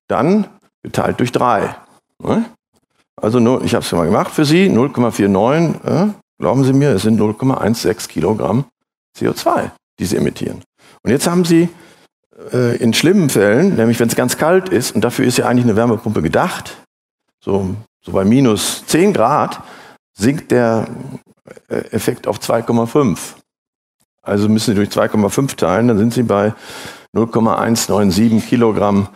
[0.08, 0.48] dann
[0.82, 1.76] geteilt durch drei.
[2.24, 2.45] Ne?
[3.21, 7.19] Also ich habe es mal gemacht für Sie, 0,49, äh, glauben Sie mir, es sind
[7.19, 8.65] 0,16 Kilogramm
[9.17, 10.63] CO2, die Sie emittieren.
[11.03, 11.69] Und jetzt haben Sie
[12.53, 15.65] äh, in schlimmen Fällen, nämlich wenn es ganz kalt ist, und dafür ist ja eigentlich
[15.65, 16.77] eine Wärmepumpe gedacht,
[17.43, 19.62] so, so bei minus 10 Grad,
[20.17, 20.88] sinkt der
[21.67, 23.17] äh, Effekt auf 2,5.
[24.21, 26.53] Also müssen Sie durch 2,5 teilen, dann sind Sie bei
[27.13, 29.10] 0,197 Kilogramm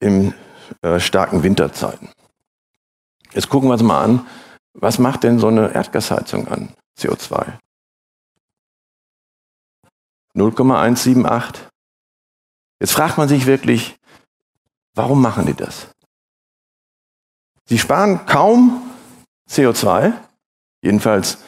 [0.00, 0.34] im
[0.82, 2.08] äh, starken Winterzeiten.
[3.32, 4.26] Jetzt gucken wir uns mal an,
[4.74, 7.58] was macht denn so eine Erdgasheizung an CO2?
[10.34, 11.66] 0,178.
[12.80, 13.96] Jetzt fragt man sich wirklich,
[14.94, 15.88] warum machen die das?
[17.68, 18.82] Sie sparen kaum
[19.50, 20.12] CO2,
[20.82, 21.38] jedenfalls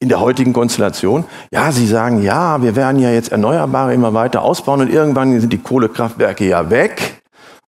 [0.00, 1.24] in der heutigen Konstellation.
[1.50, 5.52] Ja, Sie sagen, ja, wir werden ja jetzt Erneuerbare immer weiter ausbauen und irgendwann sind
[5.52, 7.22] die Kohlekraftwerke ja weg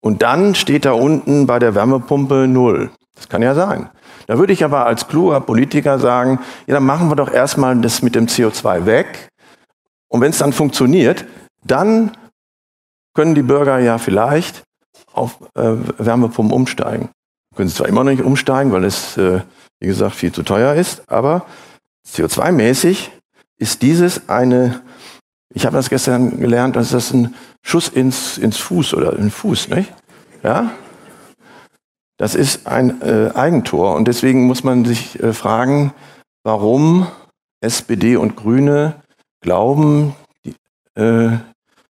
[0.02, 2.90] und dann steht da unten bei der Wärmepumpe Null.
[3.16, 3.90] Das kann ja sein.
[4.28, 8.02] Da würde ich aber als kluger Politiker sagen, ja, dann machen wir doch erstmal das
[8.02, 9.30] mit dem CO2 weg.
[10.08, 11.26] Und wenn es dann funktioniert,
[11.64, 12.12] dann
[13.14, 14.64] können die Bürger ja vielleicht
[15.14, 17.10] auf äh, Wärmepumpen umsteigen.
[17.56, 19.42] Können sie zwar immer noch nicht umsteigen, weil es, äh,
[19.80, 21.46] wie gesagt, viel zu teuer ist, aber
[22.08, 23.10] CO2-mäßig
[23.58, 24.82] ist dieses eine,
[25.54, 29.70] ich habe das gestern gelernt, das ist ein Schuss ins, ins Fuß oder in Fuß,
[29.70, 29.94] nicht?
[30.42, 30.72] Ja?
[32.24, 35.94] Das ist ein äh, Eigentor und deswegen muss man sich äh, fragen,
[36.44, 37.06] warum
[37.60, 39.04] SPD und Grüne
[39.42, 40.56] glauben, die,
[40.96, 41.38] äh,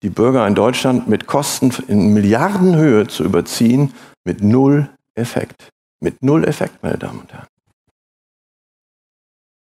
[0.02, 5.70] die Bürger in Deutschland mit Kosten in Milliardenhöhe zu überziehen, mit null Effekt.
[6.00, 7.48] Mit null Effekt, meine Damen und Herren.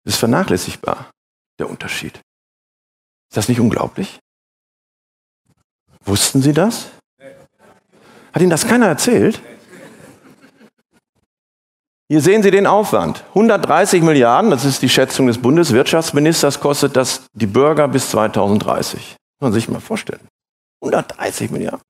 [0.03, 1.11] Das ist vernachlässigbar,
[1.59, 2.15] der Unterschied.
[3.29, 4.19] Ist das nicht unglaublich?
[6.05, 6.89] Wussten Sie das?
[8.33, 9.39] Hat Ihnen das keiner erzählt?
[12.15, 13.25] Hier sehen Sie den Aufwand.
[13.31, 19.17] 130 Milliarden, das ist die Schätzung des Bundeswirtschaftsministers, kostet das die Bürger bis 2030.
[19.41, 20.25] Muss man sich mal vorstellen.
[20.81, 21.81] 130 Milliarden.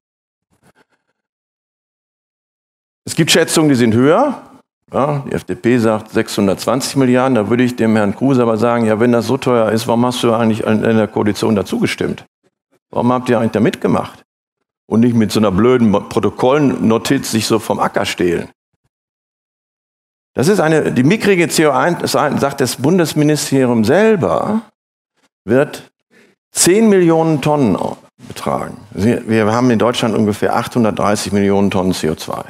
[3.06, 4.42] Es gibt Schätzungen, die sind höher.
[4.92, 7.36] Ja, die FDP sagt 620 Milliarden.
[7.36, 10.08] Da würde ich dem Herrn Kruse aber sagen, ja, wenn das so teuer ist, warum
[10.08, 12.26] hast du eigentlich in der Koalition dazu gestimmt?
[12.90, 14.24] Warum habt ihr eigentlich da mitgemacht?
[14.88, 18.50] Und nicht mit so einer blöden Protokollnotiz sich so vom Acker stehlen.
[20.36, 24.62] Das ist eine, die mickrige CO1, sagt das Bundesministerium selber,
[25.46, 25.90] wird
[26.52, 27.78] 10 Millionen Tonnen
[28.28, 28.78] betragen.
[28.92, 32.44] Wir haben in Deutschland ungefähr 830 Millionen Tonnen CO2.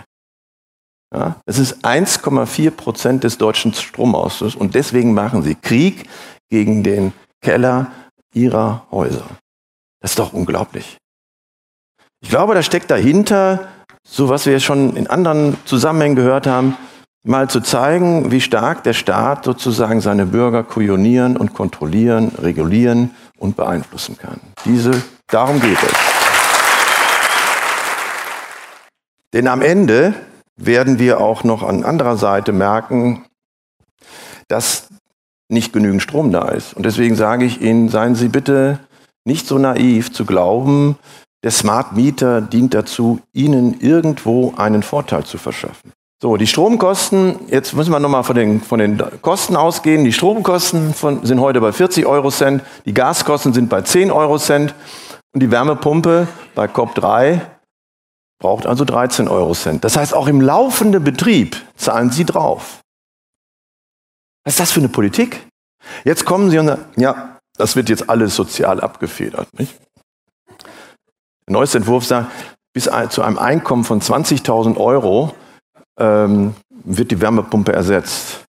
[1.14, 6.10] Ja, das ist 1,4 Prozent des deutschen Stromausstoßes und deswegen machen sie Krieg
[6.50, 7.92] gegen den Keller
[8.34, 9.26] ihrer Häuser.
[10.02, 10.98] Das ist doch unglaublich.
[12.22, 13.68] Ich glaube, da steckt dahinter,
[14.06, 16.76] so was wir schon in anderen Zusammenhängen gehört haben,
[17.26, 23.58] mal zu zeigen, wie stark der Staat sozusagen seine Bürger kujonieren und kontrollieren, regulieren und
[23.58, 24.40] beeinflussen kann.
[24.64, 24.92] Diese,
[25.28, 25.94] darum geht es.
[29.34, 30.14] Denn am Ende
[30.56, 33.26] werden wir auch noch an anderer Seite merken,
[34.48, 34.88] dass
[35.50, 36.74] nicht genügend Strom da ist.
[36.76, 38.80] Und deswegen sage ich Ihnen, seien Sie bitte
[39.26, 40.98] nicht so naiv zu glauben,
[41.44, 45.92] der Smart Meter dient dazu, Ihnen irgendwo einen Vorteil zu verschaffen.
[46.26, 50.06] So, die Stromkosten, jetzt müssen wir nochmal von den, von den Kosten ausgehen.
[50.06, 54.40] Die Stromkosten von, sind heute bei 40 Euro Cent, die Gaskosten sind bei 10 Euro
[54.40, 54.74] Cent
[55.36, 57.42] und die Wärmepumpe bei COP3
[58.40, 59.84] braucht also 13 Euro Cent.
[59.84, 62.80] Das heißt, auch im laufenden Betrieb zahlen Sie drauf.
[64.46, 65.46] Was ist das für eine Politik?
[66.06, 69.48] Jetzt kommen Sie und sagen, ja, das wird jetzt alles sozial abgefedert.
[69.60, 69.76] Nicht?
[70.50, 72.32] Der neueste Entwurf sagt,
[72.74, 75.36] bis zu einem Einkommen von 20.000 Euro
[76.00, 76.54] ähm,
[76.84, 78.46] wird die Wärmepumpe ersetzt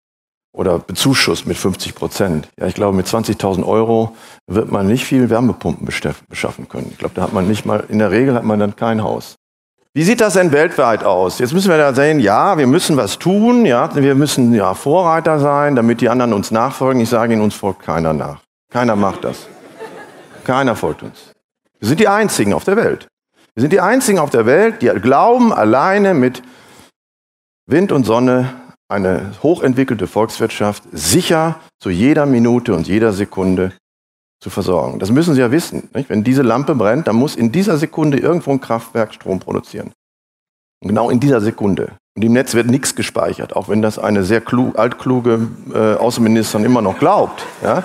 [0.53, 2.49] oder bezuschusst mit 50 Prozent.
[2.59, 5.87] Ja, ich glaube, mit 20.000 Euro wird man nicht viel Wärmepumpen
[6.29, 6.89] beschaffen können.
[6.91, 9.37] Ich glaube, da hat man nicht mal, in der Regel hat man dann kein Haus.
[9.93, 11.39] Wie sieht das denn weltweit aus?
[11.39, 15.39] Jetzt müssen wir da sehen, ja, wir müssen was tun, ja, wir müssen ja Vorreiter
[15.39, 17.01] sein, damit die anderen uns nachfolgen.
[17.01, 18.41] Ich sage Ihnen, uns folgt keiner nach.
[18.71, 19.47] Keiner macht das.
[20.45, 21.33] Keiner folgt uns.
[21.81, 23.09] Wir sind die Einzigen auf der Welt.
[23.55, 26.43] Wir sind die Einzigen auf der Welt, die glauben, alleine mit
[27.69, 28.55] Wind und Sonne
[28.89, 33.73] eine hochentwickelte Volkswirtschaft sicher zu jeder Minute und jeder Sekunde
[34.41, 35.01] zu versorgen.
[35.01, 35.89] Das müssen Sie ja wissen.
[35.93, 36.09] Nicht?
[36.09, 39.91] Wenn diese Lampe brennt, dann muss in dieser Sekunde irgendwo ein Kraftwerk Strom produzieren.
[40.81, 41.93] Und genau in dieser Sekunde.
[42.17, 46.65] Und im Netz wird nichts gespeichert, auch wenn das eine sehr klug, altkluge äh, Außenministerin
[46.65, 47.45] immer noch glaubt.
[47.65, 47.83] Ja?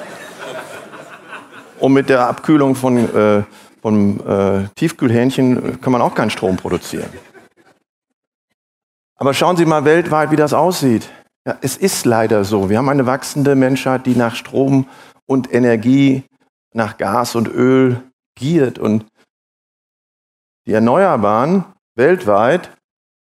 [1.79, 3.43] Und mit der Abkühlung von, äh,
[3.81, 7.09] von äh, Tiefkühlhähnchen kann man auch keinen Strom produzieren.
[9.21, 11.07] Aber schauen Sie mal weltweit, wie das aussieht.
[11.45, 12.71] Ja, es ist leider so.
[12.71, 14.89] Wir haben eine wachsende Menschheit, die nach Strom
[15.27, 16.23] und Energie
[16.73, 18.01] nach Gas und Öl
[18.33, 18.79] giert.
[18.79, 19.05] Und
[20.65, 22.75] die Erneuerbaren weltweit,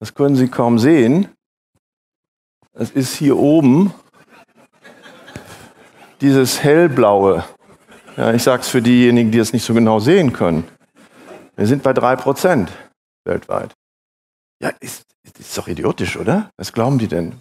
[0.01, 1.29] das können Sie kaum sehen,
[2.73, 3.93] das ist hier oben
[6.23, 7.45] dieses hellblaue.
[8.17, 10.67] Ja, ich sage es für diejenigen, die es nicht so genau sehen können.
[11.55, 12.73] Wir sind bei drei Prozent
[13.27, 13.75] weltweit.
[14.59, 16.51] Ja, ist, ist doch idiotisch, oder?
[16.57, 17.35] Was glauben die denn?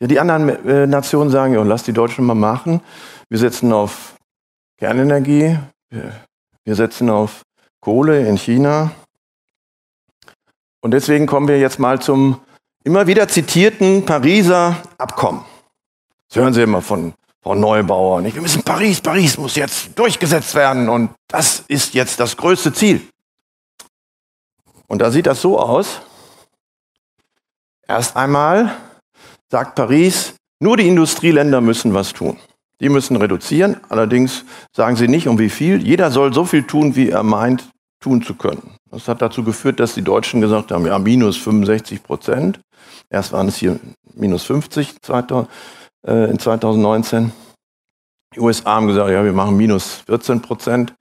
[0.00, 2.80] Ja, die anderen äh, Nationen sagen, ja, lass die Deutschen mal machen.
[3.28, 4.16] Wir setzen auf
[4.78, 5.58] Kernenergie.
[6.64, 7.42] Wir setzen auf
[7.80, 8.90] Kohle in China.
[10.82, 12.40] Und deswegen kommen wir jetzt mal zum
[12.84, 15.44] immer wieder zitierten Pariser Abkommen.
[16.28, 18.20] Das hören Sie immer von Frau Neubauer.
[18.20, 18.34] Nicht?
[18.34, 23.06] Wir müssen Paris, Paris muss jetzt durchgesetzt werden und das ist jetzt das größte Ziel.
[24.86, 26.00] Und da sieht das so aus.
[27.86, 28.74] Erst einmal
[29.50, 32.38] sagt Paris, nur die Industrieländer müssen was tun.
[32.80, 34.44] Die müssen reduzieren, allerdings
[34.74, 35.82] sagen sie nicht um wie viel.
[35.86, 37.68] Jeder soll so viel tun, wie er meint,
[38.00, 38.74] tun zu können.
[38.90, 42.60] Das hat dazu geführt, dass die Deutschen gesagt haben, ja, minus 65 Prozent.
[43.10, 43.78] Erst waren es hier
[44.14, 44.96] minus 50
[46.06, 47.32] äh, in 2019.
[48.34, 50.94] Die USA haben gesagt, ja, wir machen minus 14 Prozent.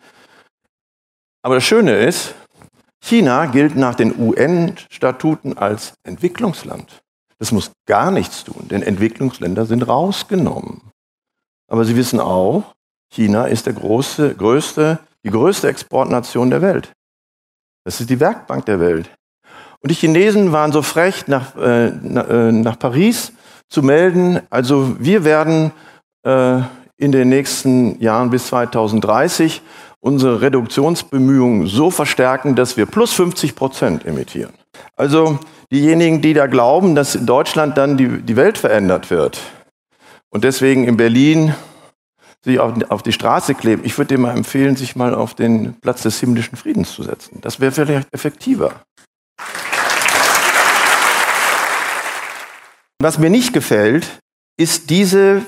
[1.41, 2.35] Aber das Schöne ist,
[3.03, 7.01] China gilt nach den UN-Statuten als Entwicklungsland.
[7.37, 10.81] Das muss gar nichts tun, denn Entwicklungsländer sind rausgenommen.
[11.69, 12.63] Aber Sie wissen auch,
[13.11, 16.93] China ist der große, größte, die größte Exportnation der Welt.
[17.83, 19.09] Das ist die Werkbank der Welt.
[19.81, 23.33] Und die Chinesen waren so frech, nach, äh, äh nach Paris
[23.67, 25.73] zu melden, also wir werden
[26.25, 26.61] äh,
[26.95, 29.61] in den nächsten Jahren bis 2030
[30.03, 34.53] unsere Reduktionsbemühungen so verstärken, dass wir plus 50 Prozent emittieren.
[34.97, 35.39] Also
[35.71, 39.39] diejenigen, die da glauben, dass in Deutschland dann die, die Welt verändert wird,
[40.29, 41.53] und deswegen in Berlin
[42.43, 43.83] sich auf, auf die Straße kleben.
[43.85, 47.37] Ich würde dir mal empfehlen, sich mal auf den Platz des himmlischen Friedens zu setzen.
[47.41, 48.81] Das wäre vielleicht effektiver.
[52.99, 54.07] Was mir nicht gefällt,
[54.57, 55.43] ist diese,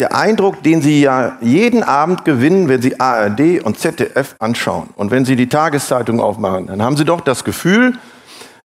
[0.00, 4.90] der Eindruck, den Sie ja jeden Abend gewinnen, wenn Sie ARD und ZDF anschauen.
[4.96, 7.98] Und wenn Sie die Tageszeitung aufmachen, dann haben Sie doch das Gefühl,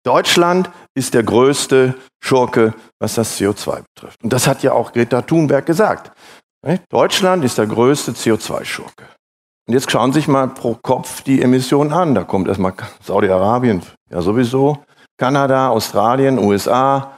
[0.03, 4.23] Deutschland ist der größte Schurke, was das CO2 betrifft.
[4.23, 6.11] Und das hat ja auch Greta Thunberg gesagt.
[6.89, 9.05] Deutschland ist der größte CO2-Schurke.
[9.67, 12.15] Und jetzt schauen Sie sich mal pro Kopf die Emissionen an.
[12.15, 14.83] Da kommt erstmal Saudi-Arabien, ja sowieso,
[15.17, 17.11] Kanada, Australien, USA,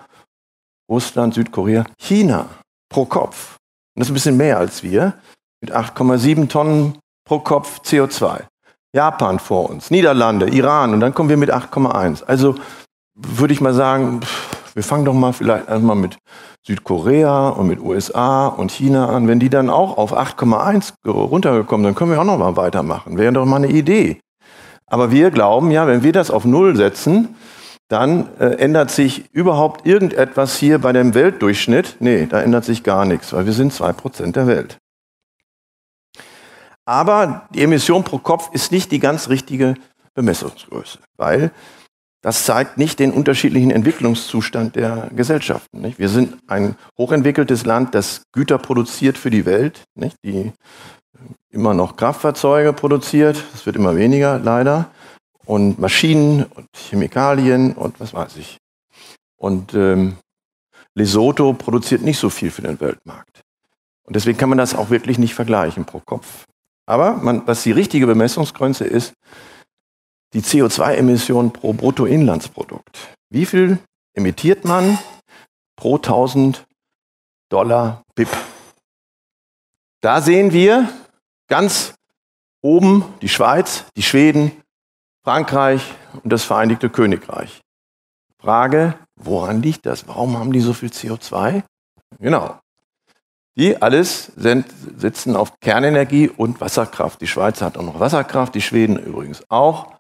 [0.90, 2.50] Russland, Südkorea, China
[2.90, 3.58] pro Kopf.
[4.02, 5.14] Das ist ein bisschen mehr als wir,
[5.62, 8.40] mit 8,7 Tonnen pro Kopf CO2.
[8.96, 12.24] Japan vor uns, Niederlande, Iran und dann kommen wir mit 8,1.
[12.24, 12.56] Also
[13.14, 14.22] würde ich mal sagen,
[14.74, 16.18] wir fangen doch mal vielleicht erstmal mit
[16.66, 19.28] Südkorea und mit USA und China an.
[19.28, 23.20] Wenn die dann auch auf 8,1 runtergekommen, dann können wir auch noch mal weitermachen.
[23.20, 24.20] Wäre doch mal eine Idee.
[24.88, 27.36] Aber wir glauben ja, wenn wir das auf Null setzen,
[27.92, 31.98] dann äh, ändert sich überhaupt irgendetwas hier bei dem Weltdurchschnitt?
[32.00, 34.78] Nee, da ändert sich gar nichts, weil wir sind zwei Prozent der Welt.
[36.86, 39.76] Aber die Emission pro Kopf ist nicht die ganz richtige
[40.14, 41.52] Bemessungsgröße, weil
[42.22, 45.82] das zeigt nicht den unterschiedlichen Entwicklungszustand der Gesellschaften.
[45.82, 46.00] Nicht?
[46.00, 50.16] Wir sind ein hochentwickeltes Land, das Güter produziert für die Welt, nicht?
[50.24, 50.54] die
[51.50, 54.90] immer noch Kraftfahrzeuge produziert, das wird immer weniger leider,
[55.46, 58.58] und Maschinen und Chemikalien und was weiß ich.
[59.38, 60.18] Und ähm,
[60.94, 63.42] Lesotho produziert nicht so viel für den Weltmarkt.
[64.04, 66.46] Und deswegen kann man das auch wirklich nicht vergleichen pro Kopf.
[66.86, 69.14] Aber man, was die richtige Bemessungsgrenze ist,
[70.34, 73.16] die CO2-Emission pro Bruttoinlandsprodukt.
[73.30, 73.80] Wie viel
[74.14, 74.98] emittiert man
[75.76, 76.66] pro 1000
[77.50, 78.30] Dollar BIP?
[80.02, 80.90] Da sehen wir
[81.48, 81.94] ganz
[82.62, 84.52] oben die Schweiz, die Schweden,
[85.24, 87.62] Frankreich und das Vereinigte Königreich.
[88.40, 90.08] Frage, woran liegt das?
[90.08, 91.64] Warum haben die so viel CO2?
[92.20, 92.60] Genau.
[93.56, 94.66] Die alles sind,
[94.98, 97.22] sitzen auf Kernenergie und Wasserkraft.
[97.22, 99.94] Die Schweiz hat auch noch Wasserkraft, die Schweden übrigens auch.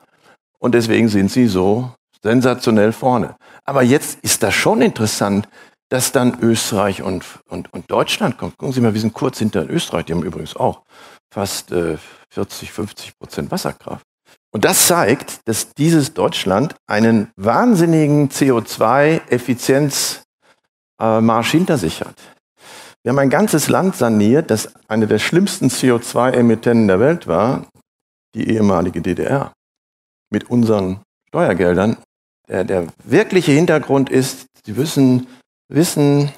[0.57, 3.35] Und deswegen sind sie so sensationell vorne.
[3.65, 5.47] Aber jetzt ist das schon interessant,
[5.89, 8.57] dass dann Österreich und, und, und Deutschland kommt.
[8.57, 10.05] Gucken Sie mal, wir sind kurz hinter Österreich.
[10.05, 10.83] Die haben übrigens auch
[11.29, 11.97] fast äh,
[12.29, 14.05] 40, 50 Prozent Wasserkraft.
[14.53, 20.23] Und das zeigt, dass dieses Deutschland einen wahnsinnigen CO2-Effizienzmarsch
[20.99, 22.15] äh, hinter sich hat.
[23.03, 27.65] Wir haben ein ganzes Land saniert, das eine der schlimmsten CO2-Emittenten der Welt war,
[28.35, 29.53] die ehemalige DDR,
[30.29, 31.97] mit unseren Steuergeldern.
[32.47, 35.27] Der, der wirkliche Hintergrund ist, Sie wissen,
[35.69, 36.31] wissen,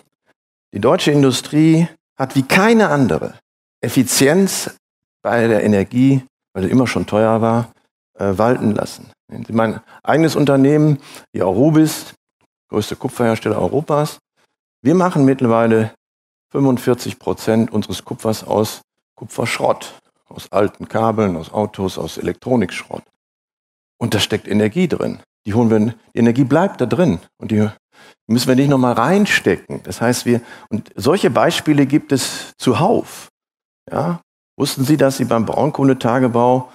[0.73, 3.33] die deutsche Industrie hat wie keine andere
[3.81, 4.77] Effizienz
[5.21, 6.23] bei der Energie,
[6.53, 7.72] weil sie immer schon teuer war,
[8.17, 9.11] äh, walten lassen.
[9.49, 10.99] Mein eigenes Unternehmen,
[11.33, 12.13] die Aurubis,
[12.69, 14.19] größte Kupferhersteller Europas,
[14.81, 15.93] wir machen mittlerweile
[16.51, 18.81] 45 Prozent unseres Kupfers aus
[19.15, 23.03] Kupferschrott, aus alten Kabeln, aus Autos, aus Elektronikschrott.
[23.97, 25.19] Und da steckt Energie drin.
[25.45, 25.79] Die holen wir,
[26.13, 27.69] die Energie bleibt da drin und die
[28.27, 29.81] müssen wir nicht nochmal reinstecken.
[29.83, 33.29] Das heißt, wir, und solche Beispiele gibt es zuhauf.
[33.91, 34.21] Ja?
[34.57, 36.69] Wussten Sie, dass Sie beim Braunkohletagebau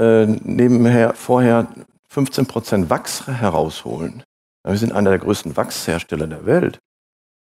[0.00, 1.68] äh, nebenher vorher
[2.08, 4.22] 15 Prozent Wachs herausholen.
[4.64, 6.78] Wir sind einer der größten Wachshersteller der Welt.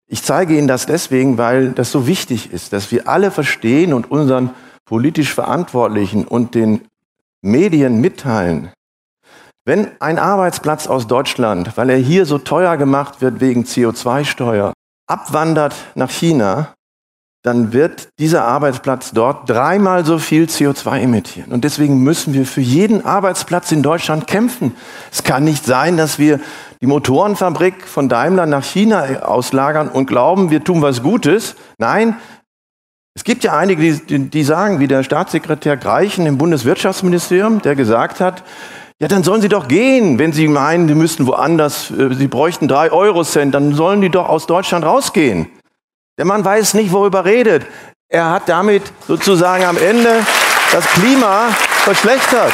[0.08, 4.12] Ich zeige Ihnen das deswegen, weil das so wichtig ist, dass wir alle verstehen und
[4.12, 4.52] unseren
[4.86, 6.88] politisch Verantwortlichen und den
[7.42, 8.72] Medien mitteilen,
[9.66, 14.74] wenn ein Arbeitsplatz aus Deutschland, weil er hier so teuer gemacht wird wegen CO2-Steuer,
[15.08, 16.74] abwandert nach China,
[17.43, 21.51] dann wird dieser Arbeitsplatz dort dreimal so viel CO2 emittieren.
[21.51, 24.73] Und deswegen müssen wir für jeden Arbeitsplatz in Deutschland kämpfen.
[25.12, 26.39] Es kann nicht sein, dass wir
[26.82, 31.56] die Motorenfabrik von Daimler nach China auslagern und glauben, wir tun was Gutes.
[31.77, 32.15] Nein,
[33.13, 38.21] es gibt ja einige, die, die sagen, wie der Staatssekretär Greichen im Bundeswirtschaftsministerium, der gesagt
[38.21, 38.43] hat,
[38.99, 42.69] ja, dann sollen sie doch gehen, wenn sie meinen, sie müssten woanders, äh, sie bräuchten
[42.69, 45.47] drei Eurocent, dann sollen die doch aus Deutschland rausgehen.
[46.17, 47.65] Der Mann weiß nicht, worüber er redet.
[48.08, 50.23] Er hat damit sozusagen am Ende
[50.71, 51.49] das Klima
[51.84, 52.54] verschlechtert.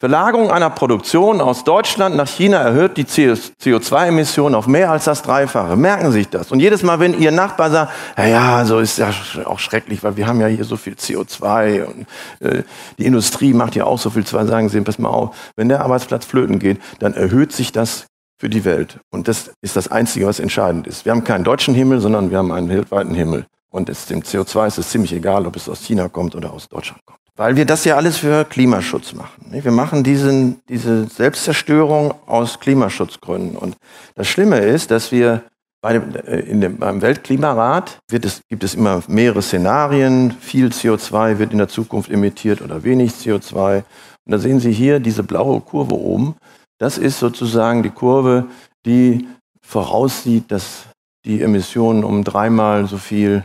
[0.00, 5.76] Verlagerung einer Produktion aus Deutschland nach China erhöht die CO2-Emissionen auf mehr als das Dreifache.
[5.76, 6.50] Merken Sie sich das.
[6.50, 9.10] Und jedes Mal, wenn Ihr Nachbar sagt, ja, ja, so ist ja
[9.44, 12.06] auch schrecklich, weil wir haben ja hier so viel CO2 und
[12.40, 12.64] äh,
[12.98, 15.82] die Industrie macht ja auch so viel CO2, sagen Sie, pass mal auf, wenn der
[15.82, 18.06] Arbeitsplatz flöten geht, dann erhöht sich das
[18.38, 18.98] für die Welt.
[19.10, 21.04] Und das ist das Einzige, was entscheidend ist.
[21.04, 23.46] Wir haben keinen deutschen Himmel, sondern wir haben einen weltweiten Himmel.
[23.70, 26.68] Und es, dem CO2 ist es ziemlich egal, ob es aus China kommt oder aus
[26.68, 27.18] Deutschland kommt.
[27.36, 29.46] Weil wir das ja alles für Klimaschutz machen.
[29.50, 33.56] Wir machen diesen, diese Selbstzerstörung aus Klimaschutzgründen.
[33.56, 33.76] Und
[34.14, 35.42] das Schlimme ist, dass wir
[35.82, 40.32] bei äh, in dem, beim Weltklimarat es, gibt es immer mehrere Szenarien.
[40.40, 43.82] Viel CO2 wird in der Zukunft emittiert oder wenig CO2.
[44.24, 46.36] Und da sehen Sie hier diese blaue Kurve oben.
[46.78, 48.46] Das ist sozusagen die Kurve,
[48.84, 49.26] die
[49.62, 50.84] voraussieht, dass
[51.24, 53.44] die Emissionen um dreimal so viel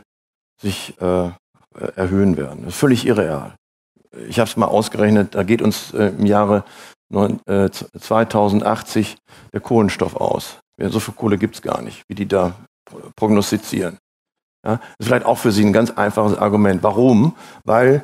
[0.61, 1.29] sich äh,
[1.95, 2.63] erhöhen werden.
[2.63, 3.55] Das ist völlig irreal.
[4.27, 6.63] Ich habe es mal ausgerechnet, da geht uns äh, im Jahre
[7.09, 9.17] 9, äh, 2080
[9.53, 10.59] der Kohlenstoff aus.
[10.77, 12.55] So viel Kohle gibt es gar nicht, wie die da
[13.15, 13.97] prognostizieren.
[14.65, 16.83] Ja, das ist vielleicht auch für Sie ein ganz einfaches Argument.
[16.83, 17.35] Warum?
[17.63, 18.03] Weil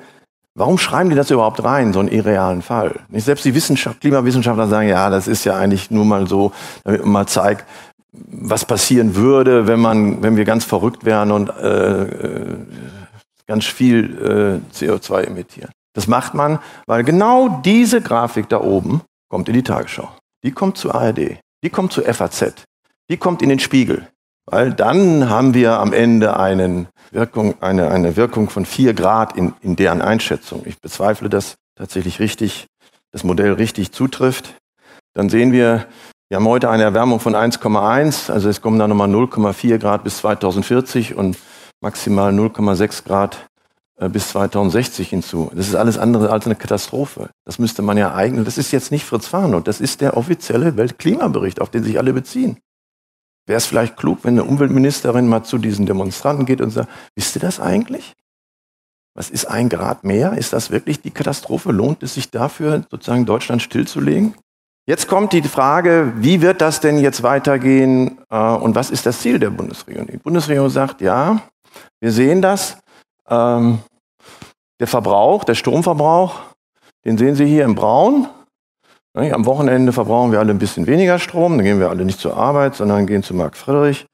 [0.57, 2.95] Warum schreiben die das überhaupt rein, so einen irrealen Fall?
[3.09, 6.51] Nicht selbst die Wissenschaft, Klimawissenschaftler sagen, ja, das ist ja eigentlich nur mal so,
[6.83, 7.63] damit man mal zeigt,
[8.11, 12.55] was passieren würde, wenn man, wenn wir ganz verrückt wären und äh, äh
[13.45, 15.71] ganz viel äh, CO2 emittieren.
[15.93, 20.09] Das macht man, weil genau diese Grafik da oben kommt in die Tagesschau.
[20.43, 21.39] Die kommt zu ARD.
[21.63, 22.65] Die kommt zu FAZ.
[23.09, 24.07] Die kommt in den Spiegel.
[24.49, 29.53] Weil dann haben wir am Ende einen Wirkung, eine, eine Wirkung von vier Grad in,
[29.61, 30.63] in deren Einschätzung.
[30.65, 32.67] Ich bezweifle, dass tatsächlich richtig,
[33.11, 34.55] das Modell richtig zutrifft.
[35.13, 35.85] Dann sehen wir,
[36.29, 40.17] wir haben heute eine Erwärmung von 1,1, also es kommen da nochmal 0,4 Grad bis
[40.19, 41.37] 2040 und
[41.81, 43.47] maximal 0,6 Grad
[43.99, 45.51] äh, bis 2060 hinzu.
[45.53, 47.29] Das ist alles andere als eine Katastrophe.
[47.45, 50.77] Das müsste man ja eigentlich, das ist jetzt nicht Fritz Farnow, das ist der offizielle
[50.77, 52.57] Weltklimabericht, auf den sich alle beziehen.
[53.47, 57.35] Wäre es vielleicht klug, wenn eine Umweltministerin mal zu diesen Demonstranten geht und sagt, wisst
[57.35, 58.13] ihr das eigentlich?
[59.15, 60.33] Was ist ein Grad mehr?
[60.33, 61.71] Ist das wirklich die Katastrophe?
[61.71, 64.35] Lohnt es sich dafür, sozusagen Deutschland stillzulegen?
[64.85, 69.19] Jetzt kommt die Frage, wie wird das denn jetzt weitergehen äh, und was ist das
[69.19, 70.07] Ziel der Bundesregierung?
[70.07, 71.41] Die Bundesregierung sagt, ja,
[71.99, 72.77] wir sehen das.
[73.29, 73.79] Ähm,
[74.79, 76.39] der Verbrauch, der Stromverbrauch,
[77.03, 78.27] den sehen Sie hier im Braun.
[79.17, 82.37] Am Wochenende verbrauchen wir alle ein bisschen weniger Strom, dann gehen wir alle nicht zur
[82.37, 84.05] Arbeit, sondern gehen zu Marc Friedrich.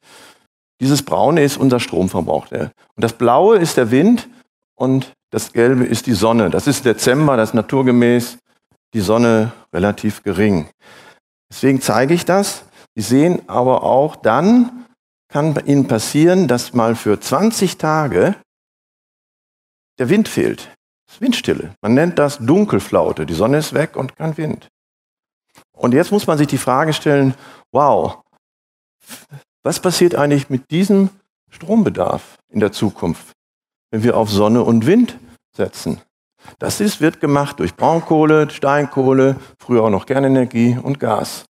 [0.80, 2.48] Dieses Braune ist unser Stromverbrauch.
[2.52, 4.30] Und das Blaue ist der Wind
[4.76, 6.50] und das Gelbe ist die Sonne.
[6.50, 8.38] Das ist Dezember, das ist naturgemäß
[8.94, 10.70] die Sonne relativ gering.
[11.52, 12.64] Deswegen zeige ich das.
[12.96, 14.86] Sie sehen aber auch, dann
[15.28, 18.36] kann Ihnen passieren, dass mal für 20 Tage
[20.00, 20.70] der Wind fehlt.
[21.08, 21.76] Es ist Windstille.
[21.82, 23.26] Man nennt das Dunkelflaute.
[23.26, 24.70] Die Sonne ist weg und kein Wind.
[25.84, 27.36] Und jetzt muss man sich die Frage stellen,
[27.74, 28.20] wow,
[29.64, 31.10] was passiert eigentlich mit diesem
[31.50, 33.34] Strombedarf in der Zukunft,
[33.92, 35.20] wenn wir auf Sonne und Wind
[35.54, 36.00] setzen?
[36.58, 41.44] Das ist, wird gemacht durch Braunkohle, Steinkohle, früher auch noch Kernenergie und Gas.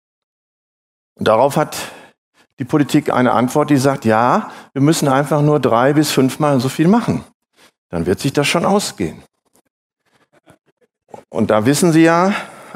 [1.19, 1.77] Und darauf hat
[2.61, 6.69] die Politik eine Antwort, die sagt, ja, wir müssen einfach nur drei bis fünfmal so
[6.69, 7.25] viel machen.
[7.89, 9.25] Dann wird sich das schon ausgehen.
[11.31, 12.33] Und da wissen Sie ja,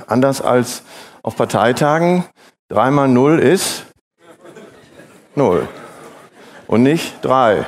[0.08, 0.82] anders als
[1.24, 2.24] auf Parteitagen,
[2.68, 3.86] dreimal null ist
[5.34, 5.66] null.
[6.66, 7.64] Und nicht drei.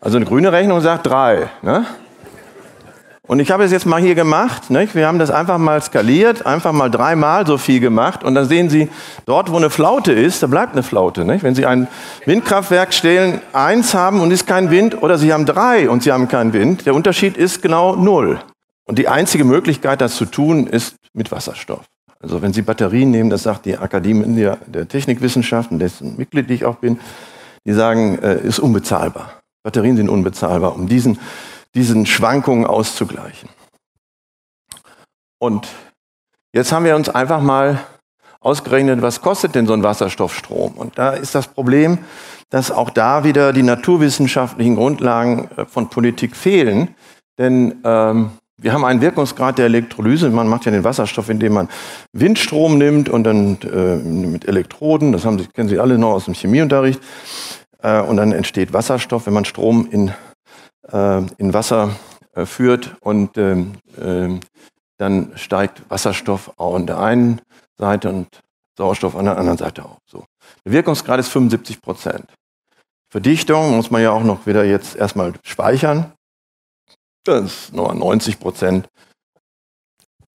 [0.00, 1.50] Also eine grüne Rechnung sagt drei.
[1.60, 1.84] Ne?
[3.26, 4.70] Und ich habe es jetzt mal hier gemacht.
[4.70, 4.94] Nicht?
[4.94, 8.24] Wir haben das einfach mal skaliert, einfach mal dreimal so viel gemacht.
[8.24, 8.88] Und dann sehen Sie,
[9.26, 11.26] dort, wo eine Flaute ist, da bleibt eine Flaute.
[11.26, 11.42] Nicht?
[11.42, 11.88] Wenn Sie ein
[12.24, 16.26] Windkraftwerk stellen, eins haben und ist kein Wind, oder Sie haben drei und Sie haben
[16.26, 18.40] keinen Wind, der Unterschied ist genau null.
[18.86, 21.84] Und die einzige Möglichkeit, das zu tun, ist mit Wasserstoff.
[22.22, 24.24] Also wenn Sie Batterien nehmen, das sagt die Akademie
[24.66, 27.00] der, Technikwissenschaften, dessen Mitglied ich auch bin,
[27.66, 29.40] die sagen, äh, ist unbezahlbar.
[29.62, 31.18] Batterien sind unbezahlbar, um diesen
[31.74, 33.48] diesen Schwankungen auszugleichen.
[35.38, 35.68] Und
[36.54, 37.80] jetzt haben wir uns einfach mal
[38.40, 40.74] ausgerechnet, was kostet denn so ein Wasserstoffstrom?
[40.74, 41.98] Und da ist das Problem,
[42.50, 46.94] dass auch da wieder die naturwissenschaftlichen Grundlagen äh, von Politik fehlen.
[47.38, 50.30] Denn ähm, wir haben einen Wirkungsgrad der Elektrolyse.
[50.30, 51.68] Man macht ja den Wasserstoff, indem man
[52.12, 56.34] Windstrom nimmt und dann äh, mit Elektroden, das Sie, kennen Sie alle noch aus dem
[56.34, 57.00] Chemieunterricht,
[57.82, 60.12] äh, und dann entsteht Wasserstoff, wenn man Strom in
[60.92, 61.90] äh, in Wasser
[62.34, 64.40] äh, führt und ähm, ähm,
[64.98, 67.40] dann steigt Wasserstoff an der einen
[67.78, 68.28] Seite und
[68.76, 69.98] Sauerstoff an der anderen Seite auf.
[70.06, 70.24] So.
[70.64, 72.26] Der Wirkungsgrad ist 75 Prozent.
[73.10, 76.12] Verdichtung muss man ja auch noch wieder jetzt erstmal speichern.
[77.24, 78.88] Das ist nur 90 Prozent.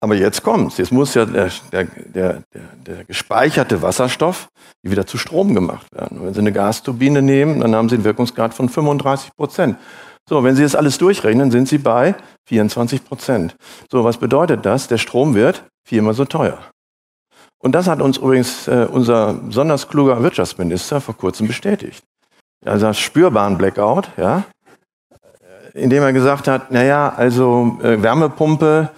[0.01, 0.76] Aber jetzt kommt's.
[0.76, 2.43] Jetzt muss ja der, der, der,
[2.87, 4.49] der, gespeicherte Wasserstoff
[4.82, 6.22] wieder zu Strom gemacht werden.
[6.22, 9.78] Wenn Sie eine Gasturbine nehmen, dann haben Sie einen Wirkungsgrad von 35 Prozent.
[10.28, 12.14] So, wenn Sie das alles durchrechnen, sind Sie bei
[12.49, 13.57] 24 Prozent.
[13.91, 14.89] So, was bedeutet das?
[14.89, 16.59] Der Strom wird viermal so teuer.
[17.59, 22.05] Und das hat uns übrigens äh, unser besonders kluger Wirtschaftsminister vor kurzem bestätigt.
[22.62, 24.45] Also spürbaren Blackout, ja,
[25.75, 28.91] indem er gesagt hat, naja, also äh, Wärmepumpe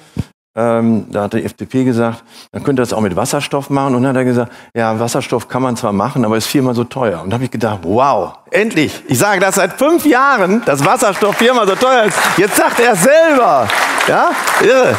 [0.58, 3.94] ähm, da hat die FDP gesagt, dann könnte das auch mit Wasserstoff machen.
[3.94, 6.84] Und dann hat er gesagt, ja, Wasserstoff kann man zwar machen, aber ist viermal so
[6.84, 7.20] teuer.
[7.22, 9.02] Und da habe ich gedacht, wow, endlich.
[9.06, 12.18] Ich sage das seit fünf Jahren, dass Wasserstoff viermal so teuer ist.
[12.38, 13.68] Jetzt sagt er selber.
[14.08, 14.30] Ja,
[14.62, 14.96] irre.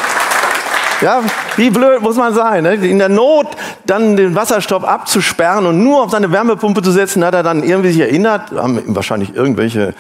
[1.02, 1.22] Ja,
[1.56, 2.74] wie blöd muss man sein, ne?
[2.74, 3.48] in der Not
[3.86, 7.92] dann den Wasserstoff abzusperren und nur auf seine Wärmepumpe zu setzen, hat er dann irgendwie
[7.92, 9.94] sich erinnert, haben wahrscheinlich irgendwelche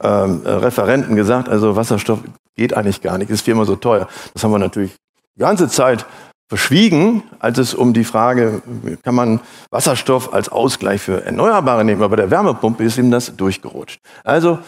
[0.00, 2.20] ähm, Referenten gesagt, also Wasserstoff
[2.56, 4.08] geht eigentlich gar nicht, ist viermal so teuer.
[4.34, 4.92] Das haben wir natürlich
[5.36, 6.06] die ganze Zeit
[6.48, 8.60] verschwiegen, als es um die Frage,
[9.02, 9.40] kann man
[9.70, 14.00] Wasserstoff als Ausgleich für Erneuerbare nehmen, aber bei der Wärmepumpe ist ihm das durchgerutscht.
[14.22, 14.58] Also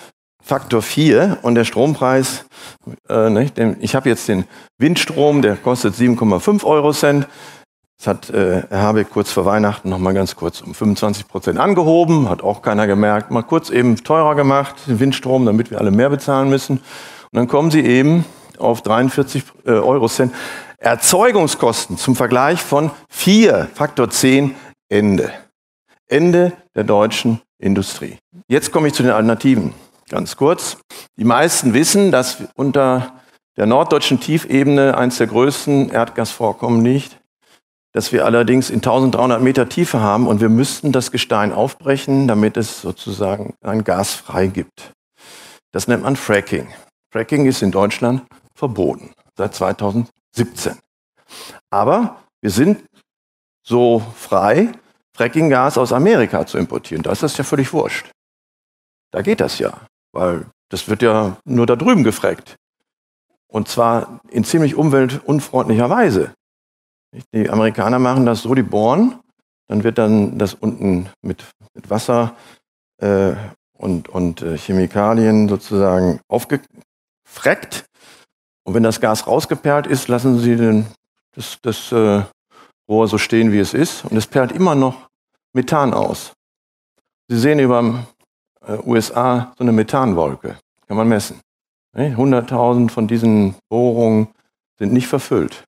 [0.43, 2.45] Faktor 4 und der Strompreis,
[3.09, 4.45] äh, nicht, ich habe jetzt den
[4.79, 7.27] Windstrom, der kostet 7,5 Euro Cent.
[7.99, 11.59] Das hat äh, Herr Habeck kurz vor Weihnachten noch mal ganz kurz um 25 Prozent
[11.59, 15.91] angehoben, hat auch keiner gemerkt, mal kurz eben teurer gemacht, den Windstrom, damit wir alle
[15.91, 16.79] mehr bezahlen müssen.
[16.79, 18.25] Und dann kommen sie eben
[18.59, 20.35] auf 43 äh, Euro Cent.
[20.79, 24.55] Erzeugungskosten zum Vergleich von 4, Faktor 10,
[24.89, 25.33] Ende.
[26.09, 28.19] Ende der deutschen Industrie.
[28.49, 29.73] Jetzt komme ich zu den Alternativen.
[30.11, 30.77] Ganz kurz.
[31.17, 33.15] Die meisten wissen, dass unter
[33.57, 37.17] der norddeutschen Tiefebene eines der größten Erdgasvorkommen liegt,
[37.95, 42.57] dass wir allerdings in 1300 Meter Tiefe haben und wir müssten das Gestein aufbrechen, damit
[42.57, 44.93] es sozusagen ein Gas frei gibt.
[45.71, 46.67] Das nennt man Fracking.
[47.13, 48.23] Fracking ist in Deutschland
[48.55, 50.77] verboten seit 2017.
[51.71, 52.85] Aber wir sind
[53.65, 54.73] so frei,
[55.17, 57.05] Frackinggas aus Amerika zu importieren.
[57.05, 58.11] Da ist das ja völlig wurscht.
[59.13, 62.57] Da geht das ja, weil das wird ja nur da drüben gefrackt.
[63.47, 66.35] Und zwar in ziemlich umweltunfreundlicher Weise.
[67.33, 69.21] Die Amerikaner machen das so, die bohren,
[69.69, 71.45] dann wird dann das unten mit,
[71.75, 72.35] mit Wasser
[72.99, 73.35] äh,
[73.73, 77.87] und, und äh, Chemikalien sozusagen aufgefreckt.
[78.65, 80.87] Und wenn das Gas rausgeperlt ist, lassen sie den,
[81.35, 82.23] das, das äh,
[82.89, 84.05] Rohr so stehen, wie es ist.
[84.05, 85.09] Und es perlt immer noch
[85.53, 86.33] Methan aus.
[87.29, 88.07] Sie sehen über
[88.67, 90.57] äh, USA so eine Methanwolke.
[90.87, 91.41] Kann man messen.
[91.97, 94.29] 100.000 von diesen Bohrungen
[94.79, 95.65] sind nicht verfüllt.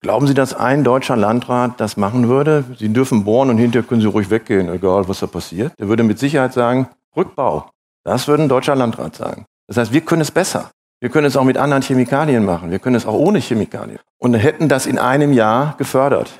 [0.00, 2.64] Glauben Sie, dass ein deutscher Landrat das machen würde?
[2.78, 5.72] Sie dürfen bohren und hinterher können Sie ruhig weggehen, egal was da passiert.
[5.78, 7.70] Der würde mit Sicherheit sagen, Rückbau.
[8.04, 9.44] Das würde ein deutscher Landrat sagen.
[9.66, 10.70] Das heißt, wir können es besser.
[11.00, 12.70] Wir können es auch mit anderen Chemikalien machen.
[12.70, 13.98] Wir können es auch ohne Chemikalien.
[14.18, 16.30] Und hätten das in einem Jahr gefördert.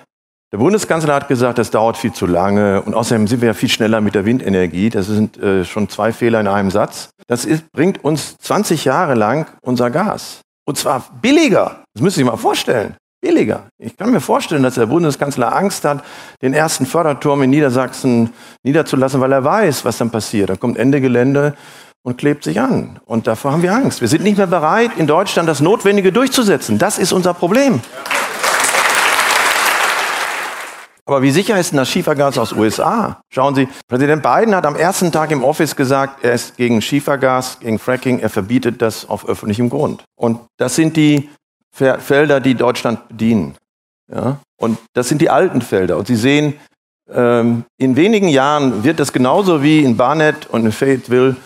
[0.50, 3.68] Der Bundeskanzler hat gesagt, das dauert viel zu lange und außerdem sind wir ja viel
[3.68, 4.88] schneller mit der Windenergie.
[4.88, 7.10] Das sind äh, schon zwei Fehler in einem Satz.
[7.26, 10.40] Das ist, bringt uns 20 Jahre lang unser Gas.
[10.64, 11.82] Und zwar billiger.
[11.92, 13.68] Das müssen Sie sich mal vorstellen billiger.
[13.78, 16.04] Ich kann mir vorstellen, dass der Bundeskanzler Angst hat,
[16.42, 20.50] den ersten Förderturm in Niedersachsen niederzulassen, weil er weiß, was dann passiert.
[20.50, 21.54] Da kommt Ende Gelände
[22.02, 23.00] und klebt sich an.
[23.04, 24.00] Und davor haben wir Angst.
[24.00, 26.78] Wir sind nicht mehr bereit, in Deutschland das Notwendige durchzusetzen.
[26.78, 27.80] Das ist unser Problem.
[31.08, 33.22] Aber wie sicher ist denn das Schiefergas aus USA?
[33.30, 37.60] Schauen Sie, Präsident Biden hat am ersten Tag im Office gesagt, er ist gegen Schiefergas,
[37.60, 40.04] gegen Fracking, er verbietet das auf öffentlichem Grund.
[40.16, 41.30] Und das sind die
[41.78, 43.56] Felder, die Deutschland bedienen.
[44.12, 44.40] Ja?
[44.60, 45.96] Und das sind die alten Felder.
[45.96, 46.54] Und Sie sehen,
[47.10, 51.36] ähm, in wenigen Jahren wird das genauso wie in Barnett und in Fayetteville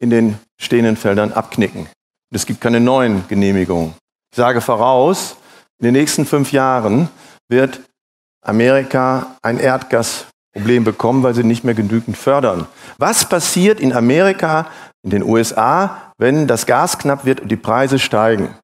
[0.00, 1.82] in den stehenden Feldern abknicken.
[1.82, 3.94] Und es gibt keine neuen Genehmigungen.
[4.32, 5.36] Ich sage voraus,
[5.78, 7.08] in den nächsten fünf Jahren
[7.48, 7.80] wird
[8.44, 12.66] Amerika ein Erdgasproblem bekommen, weil sie nicht mehr genügend fördern.
[12.98, 14.68] Was passiert in Amerika,
[15.02, 18.54] in den USA, wenn das Gas knapp wird und die Preise steigen?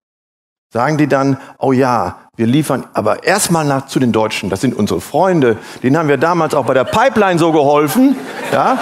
[0.72, 4.74] Sagen die dann, oh ja, wir liefern aber erstmal nach zu den Deutschen, das sind
[4.74, 8.16] unsere Freunde, denen haben wir damals auch bei der Pipeline so geholfen.
[8.52, 8.78] Ja?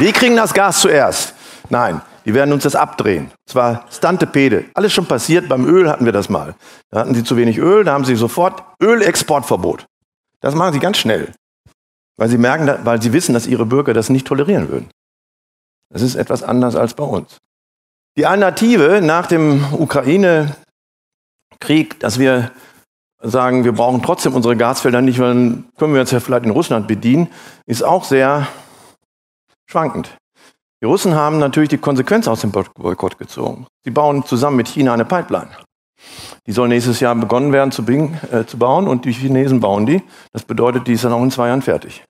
[0.00, 1.34] Die kriegen das Gas zuerst.
[1.68, 3.30] Nein, die werden uns das abdrehen.
[3.46, 4.64] Zwar Stantepede.
[4.74, 6.54] Alles schon passiert, beim Öl hatten wir das mal.
[6.90, 9.86] Da hatten sie zu wenig Öl, da haben sie sofort Ölexportverbot.
[10.40, 11.32] Das machen sie ganz schnell.
[12.16, 14.90] Weil sie merken, weil sie wissen, dass ihre Bürger das nicht tolerieren würden.
[15.92, 17.38] Das ist etwas anders als bei uns.
[18.16, 22.50] Die Alternative nach dem Ukraine-Krieg, dass wir
[23.20, 26.50] sagen, wir brauchen trotzdem unsere Gasfelder nicht, weil dann können wir uns ja vielleicht in
[26.50, 27.28] Russland bedienen,
[27.66, 28.48] ist auch sehr
[29.66, 30.16] schwankend.
[30.80, 33.66] Die Russen haben natürlich die Konsequenz aus dem Boykott gezogen.
[33.84, 35.50] Sie bauen zusammen mit China eine Pipeline.
[36.46, 40.02] Die soll nächstes Jahr begonnen werden zu, äh, zu bauen und die Chinesen bauen die.
[40.32, 42.04] Das bedeutet, die ist dann auch in zwei Jahren fertig.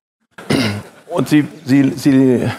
[1.08, 2.50] Und sie, sie, sie,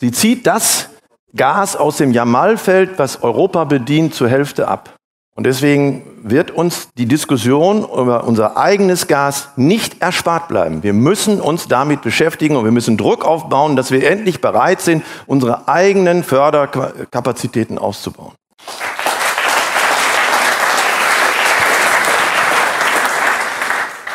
[0.00, 0.88] sie zieht das
[1.36, 4.94] Gas aus dem Jamalfeld, was Europa bedient, zur Hälfte ab.
[5.36, 10.84] Und deswegen wird uns die Diskussion über unser eigenes Gas nicht erspart bleiben.
[10.84, 15.04] Wir müssen uns damit beschäftigen und wir müssen Druck aufbauen, dass wir endlich bereit sind,
[15.26, 18.34] unsere eigenen Förderkapazitäten auszubauen.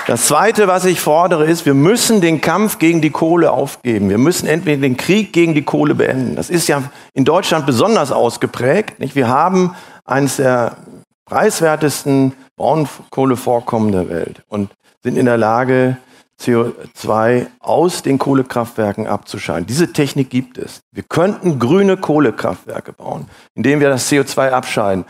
[0.10, 4.10] Das Zweite, was ich fordere, ist, wir müssen den Kampf gegen die Kohle aufgeben.
[4.10, 6.36] Wir müssen endlich den Krieg gegen die Kohle beenden.
[6.36, 6.82] Das ist ja
[7.14, 9.00] in Deutschland besonders ausgeprägt.
[9.00, 9.14] Nicht?
[9.14, 10.78] Wir haben eines der
[11.26, 14.72] preiswertesten Braunkohlevorkommen der Welt und
[15.04, 15.98] sind in der Lage,
[16.42, 19.68] CO2 aus den Kohlekraftwerken abzuscheiden.
[19.68, 20.80] Diese Technik gibt es.
[20.92, 25.06] Wir könnten grüne Kohlekraftwerke bauen, indem wir das CO2 abscheiden.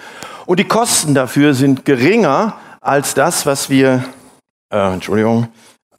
[0.46, 4.04] Und die Kosten dafür sind geringer als das, was wir
[4.72, 5.48] äh, Entschuldigung,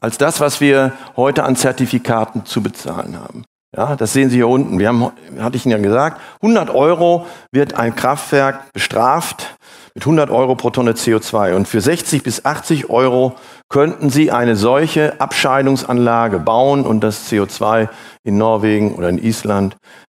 [0.01, 3.45] als das, was wir heute an Zertifikaten zu bezahlen haben.
[3.77, 4.81] Ja, das sehen Sie hier unten.
[4.81, 9.57] Wir haben, hatte ich Ihnen ja gesagt, 100 Euro wird ein Kraftwerk bestraft
[9.95, 11.55] mit 100 Euro pro Tonne CO2.
[11.55, 13.35] Und für 60 bis 80 Euro
[13.68, 17.89] könnten Sie eine solche Abscheidungsanlage bauen und das CO2
[18.25, 19.77] in Norwegen oder in Island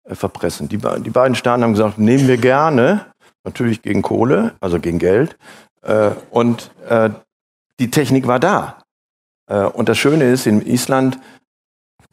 [0.08, 0.68] äh, verpressen.
[0.68, 3.06] Die, die beiden Staaten haben gesagt, nehmen wir gerne.
[3.44, 5.36] natürlich gegen Kohle, also gegen Geld.
[5.82, 7.10] Äh, und äh,
[7.82, 8.78] die Technik war da.
[9.50, 11.18] Äh, und das Schöne ist, in Island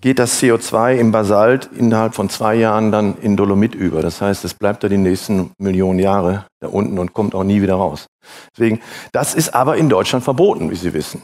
[0.02, 4.02] geht das CO2 im Basalt innerhalb von zwei Jahren dann in Dolomit über.
[4.02, 7.62] Das heißt, es bleibt da die nächsten Millionen Jahre da unten und kommt auch nie
[7.62, 8.08] wieder raus.
[8.56, 8.80] Deswegen,
[9.12, 11.22] das ist aber in Deutschland verboten, wie Sie wissen.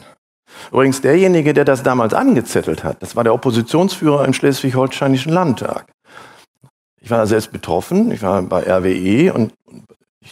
[0.70, 5.86] Übrigens, derjenige, der das damals angezettelt hat, das war der Oppositionsführer im Schleswig-Holsteinischen Landtag.
[7.00, 9.52] Ich war selbst betroffen, ich war bei RWE und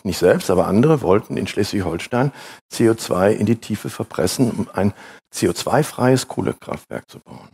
[0.03, 2.32] nicht selbst, aber andere wollten in Schleswig-Holstein
[2.72, 4.92] CO2 in die Tiefe verpressen, um ein
[5.32, 7.51] CO2-freies Kohlekraftwerk zu bauen.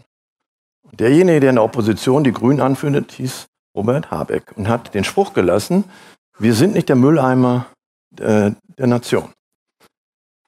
[0.91, 5.05] Und derjenige, der in der Opposition die Grünen anführt, hieß Robert Habeck und hat den
[5.05, 5.84] Spruch gelassen,
[6.38, 7.66] wir sind nicht der Mülleimer
[8.11, 9.30] der, der Nation.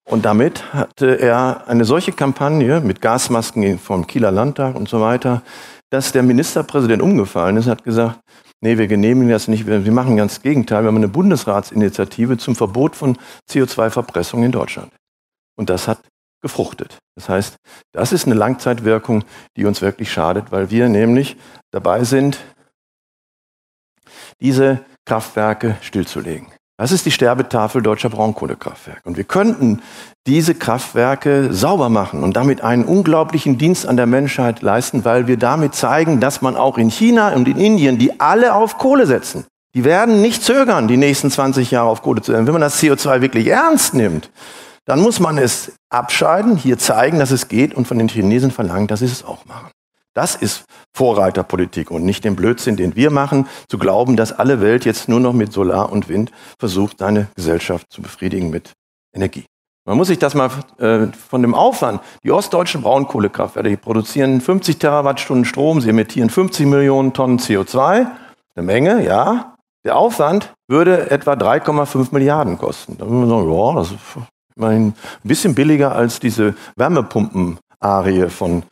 [0.08, 5.42] Und damit hatte er eine solche Kampagne mit Gasmasken vom Kieler Landtag und so weiter,
[5.90, 8.18] dass der Ministerpräsident umgefallen ist, hat gesagt,
[8.62, 12.56] nee, wir genehmigen das nicht, wir, machen ganz das Gegenteil, wir haben eine Bundesratsinitiative zum
[12.56, 13.18] Verbot von
[13.50, 14.92] CO2-Verpressung in Deutschland.
[15.56, 16.00] Und das hat
[16.40, 16.98] gefruchtet.
[17.14, 17.56] Das heißt,
[17.92, 19.24] das ist eine Langzeitwirkung,
[19.56, 21.36] die uns wirklich schadet, weil wir nämlich
[21.70, 22.38] dabei sind,
[24.40, 26.48] diese Kraftwerke stillzulegen.
[26.78, 29.02] Das ist die Sterbetafel deutscher Braunkohlekraftwerke.
[29.04, 29.82] Und wir könnten
[30.26, 35.36] diese Kraftwerke sauber machen und damit einen unglaublichen Dienst an der Menschheit leisten, weil wir
[35.36, 39.44] damit zeigen, dass man auch in China und in Indien, die alle auf Kohle setzen,
[39.74, 42.46] die werden nicht zögern, die nächsten 20 Jahre auf Kohle zu setzen.
[42.46, 44.30] Wenn man das CO2 wirklich ernst nimmt,
[44.84, 48.88] dann muss man es abscheiden, hier zeigen, dass es geht und von den Chinesen verlangen,
[48.88, 49.70] dass sie es auch machen.
[50.14, 54.84] Das ist Vorreiterpolitik und nicht den Blödsinn, den wir machen, zu glauben, dass alle Welt
[54.84, 58.72] jetzt nur noch mit Solar und Wind versucht, seine Gesellschaft zu befriedigen mit
[59.14, 59.46] Energie.
[59.84, 64.78] Man muss sich das mal äh, von dem Aufwand, die ostdeutschen Braunkohlekraftwerke, die produzieren 50
[64.78, 68.06] Terawattstunden Strom, sie emittieren 50 Millionen Tonnen CO2,
[68.54, 69.56] eine Menge, ja.
[69.84, 72.96] Der Aufwand würde etwa 3,5 Milliarden kosten.
[72.98, 73.98] Da würde man sagen, ja, das ist
[74.54, 74.94] immerhin ein
[75.24, 78.62] bisschen billiger als diese Wärmepumpen-Arie von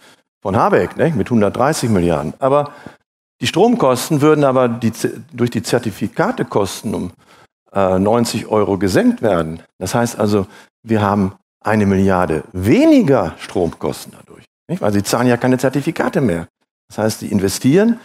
[0.43, 2.35] von Habeck ne, mit 130 Milliarden.
[2.39, 2.73] Aber
[3.41, 4.93] die Stromkosten würden aber die,
[5.33, 7.13] durch die Zertifikatekosten um
[7.73, 9.63] äh, 90 Euro gesenkt werden.
[9.79, 10.47] Das heißt also,
[10.83, 14.45] wir haben eine Milliarde weniger Stromkosten dadurch.
[14.69, 14.83] Nicht?
[14.83, 16.49] Weil sie zahlen ja keine Zertifikate mehr.
[16.89, 18.01] Das heißt, sie investieren,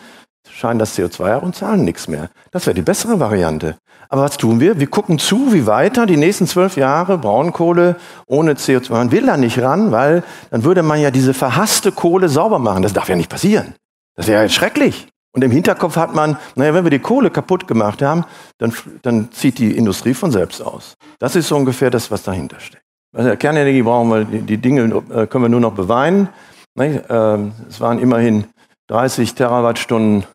[0.50, 2.30] scheinen das CO2 ab und zahlen nichts mehr.
[2.52, 3.76] Das wäre die bessere Variante.
[4.10, 4.80] Aber was tun wir?
[4.80, 7.96] Wir gucken zu, wie weiter die nächsten zwölf Jahre Braunkohle
[8.28, 8.92] ohne CO2.
[8.92, 12.84] Man will da nicht ran, weil dann würde man ja diese verhasste Kohle sauber machen.
[12.84, 13.76] Das darf ja nicht passieren.
[14.16, 15.08] Das wäre ja schrecklich.
[15.36, 18.24] Und im Hinterkopf hat man, naja, wenn wir die Kohle kaputt gemacht haben,
[18.58, 20.96] dann, dann zieht die Industrie von selbst aus.
[21.20, 22.86] Das ist so ungefähr das, was dahinter steckt.
[23.14, 26.30] Also Kernenergie brauchen wir, die, Dinge äh, können wir nur noch beweinen.
[26.78, 28.46] Ähm, es waren immerhin
[28.88, 30.26] 30 Terawattstunden,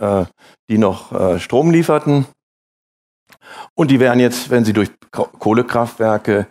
[0.00, 0.24] äh,
[0.68, 2.26] die noch äh, Strom lieferten.
[3.74, 6.46] Und die werden jetzt, wenn sie durch Kohlekraftwerke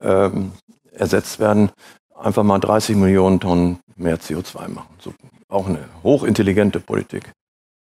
[0.00, 0.52] ähm,
[0.92, 1.70] ersetzt werden,
[2.14, 4.94] einfach mal 30 Millionen Tonnen mehr CO2 machen.
[4.98, 5.14] So,
[5.48, 7.32] auch eine hochintelligente Politik.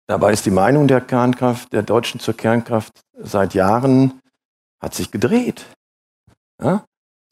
[0.07, 4.21] Dabei ist die Meinung der Kernkraft, der Deutschen zur Kernkraft seit Jahren,
[4.81, 5.65] hat sich gedreht.
[6.63, 6.85] Ja?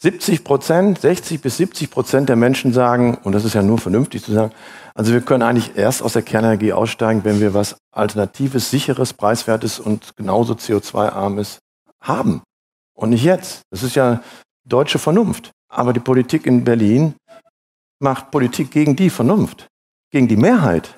[0.03, 4.25] 70 Prozent, 60 bis 70 Prozent der Menschen sagen, und das ist ja nur vernünftig
[4.25, 4.53] zu sagen,
[4.97, 9.79] also wir können eigentlich erst aus der Kernenergie aussteigen, wenn wir was Alternatives, sicheres, preiswertes
[9.79, 11.61] und genauso CO2-armes
[12.01, 12.43] haben.
[12.95, 13.63] Und nicht jetzt.
[13.71, 14.23] Das ist ja
[14.65, 15.53] deutsche Vernunft.
[15.69, 17.15] Aber die Politik in Berlin
[18.01, 19.69] macht Politik gegen die Vernunft,
[20.11, 20.97] gegen die Mehrheit.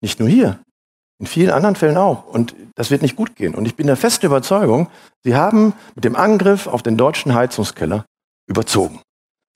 [0.00, 0.60] Nicht nur hier,
[1.20, 2.26] in vielen anderen Fällen auch.
[2.26, 3.54] Und das wird nicht gut gehen.
[3.54, 4.88] Und ich bin der festen Überzeugung,
[5.22, 8.06] Sie haben mit dem Angriff auf den deutschen Heizungskeller
[8.46, 9.00] überzogen.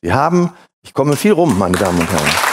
[0.02, 2.50] Sie haben, ich komme viel rum, meine Damen und Herren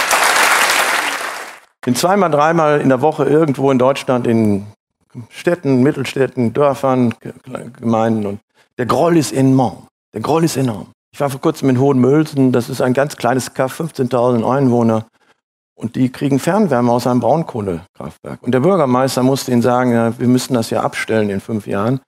[1.88, 4.66] bin zweimal, dreimal in der Woche irgendwo in Deutschland in
[5.30, 7.16] Städten, Mittelstädten, Dörfern,
[7.80, 8.40] Gemeinden und
[8.78, 9.88] der Groll ist enorm.
[10.14, 10.88] Der Groll ist enorm.
[11.14, 15.06] Ich war vor kurzem in Hohenmölsen, das ist ein ganz kleines Kaff, 15.000 Einwohner.
[15.80, 18.42] Und die kriegen Fernwärme aus einem Braunkohlekraftwerk.
[18.42, 22.00] Und der Bürgermeister musste ihnen sagen, ja, wir müssen das ja abstellen in fünf Jahren.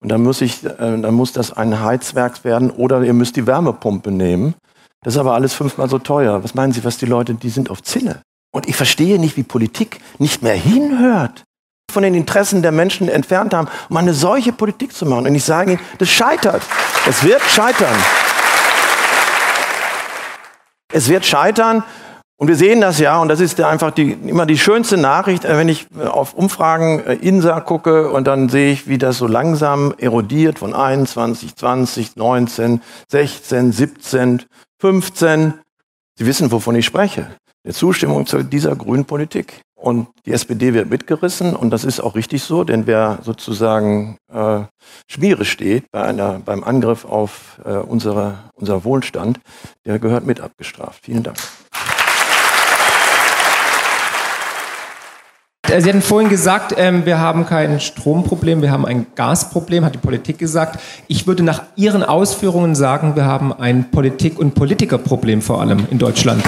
[0.00, 3.46] Und dann muss, ich, äh, dann muss das ein Heizwerk werden oder ihr müsst die
[3.46, 4.54] Wärmepumpe nehmen.
[5.02, 6.42] Das ist aber alles fünfmal so teuer.
[6.42, 8.22] Was meinen Sie, was die Leute, die sind auf Zinne.
[8.50, 11.44] Und ich verstehe nicht, wie Politik nicht mehr hinhört,
[11.92, 15.26] von den Interessen der Menschen entfernt haben, um eine solche Politik zu machen.
[15.26, 16.62] Und ich sage Ihnen, das scheitert.
[17.06, 17.94] Es wird scheitern.
[20.90, 21.84] Es wird scheitern.
[22.40, 25.58] Und wir sehen das ja, und das ist einfach die, immer die schönste Nachricht, äh,
[25.58, 29.92] wenn ich auf Umfragen äh, INSA gucke und dann sehe ich, wie das so langsam
[29.98, 34.42] erodiert von 21, 20, 19, 16, 17,
[34.78, 35.54] 15.
[36.16, 37.26] Sie wissen, wovon ich spreche
[37.64, 39.60] der Zustimmung zu dieser grünen Politik.
[39.80, 44.62] und die SPD wird mitgerissen und das ist auch richtig so, denn wer sozusagen äh,
[45.06, 49.38] Schmiere steht bei einer, beim Angriff auf äh, unsere, unser Wohlstand,
[49.86, 51.04] der gehört mit abgestraft.
[51.04, 51.38] Vielen Dank.
[55.68, 59.98] Sie hatten vorhin gesagt, ähm, wir haben kein Stromproblem, wir haben ein Gasproblem, hat die
[59.98, 60.80] Politik gesagt.
[61.08, 65.98] Ich würde nach Ihren Ausführungen sagen, wir haben ein Politik- und Politikerproblem vor allem in
[65.98, 66.42] Deutschland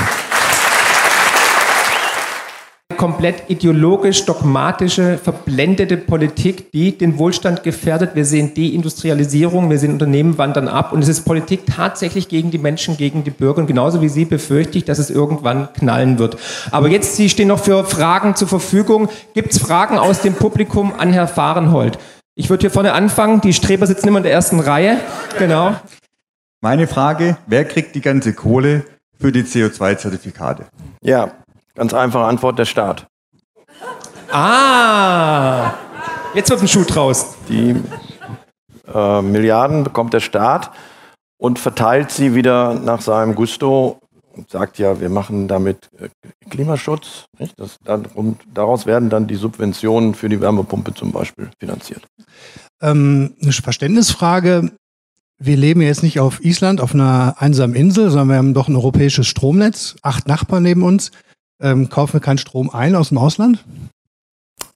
[2.96, 8.14] komplett ideologisch, dogmatische, verblendete Politik, die den Wohlstand gefährdet.
[8.14, 12.58] Wir sehen Deindustrialisierung, wir sehen Unternehmen wandern ab und es ist Politik tatsächlich gegen die
[12.58, 13.60] Menschen, gegen die Bürger.
[13.60, 16.36] Und genauso wie Sie befürchte ich, dass es irgendwann knallen wird.
[16.70, 19.08] Aber jetzt, Sie stehen noch für Fragen zur Verfügung.
[19.34, 21.98] Gibt es Fragen aus dem Publikum an Herr Fahrenhold?
[22.34, 23.40] Ich würde hier vorne anfangen.
[23.40, 24.98] Die Streber sitzen immer in der ersten Reihe.
[25.38, 25.74] Genau.
[26.62, 28.84] Meine Frage, wer kriegt die ganze Kohle
[29.18, 30.66] für die CO2-Zertifikate?
[31.02, 31.32] Ja,
[31.80, 33.06] Ganz einfache Antwort, der Staat.
[34.30, 35.72] Ah,
[36.34, 37.36] jetzt wird ein Schuh draus.
[37.48, 37.74] Die
[38.92, 40.72] äh, Milliarden bekommt der Staat
[41.38, 43.98] und verteilt sie wieder nach seinem Gusto
[44.36, 46.10] und sagt ja, wir machen damit äh,
[46.50, 47.24] Klimaschutz.
[47.56, 52.02] Das, darum, daraus werden dann die Subventionen für die Wärmepumpe zum Beispiel finanziert.
[52.82, 54.70] Ähm, eine Verständnisfrage.
[55.38, 58.76] Wir leben jetzt nicht auf Island, auf einer einsamen Insel, sondern wir haben doch ein
[58.76, 61.10] europäisches Stromnetz, acht Nachbarn neben uns
[61.60, 63.64] ähm, kaufen wir keinen Strom ein aus dem Ausland?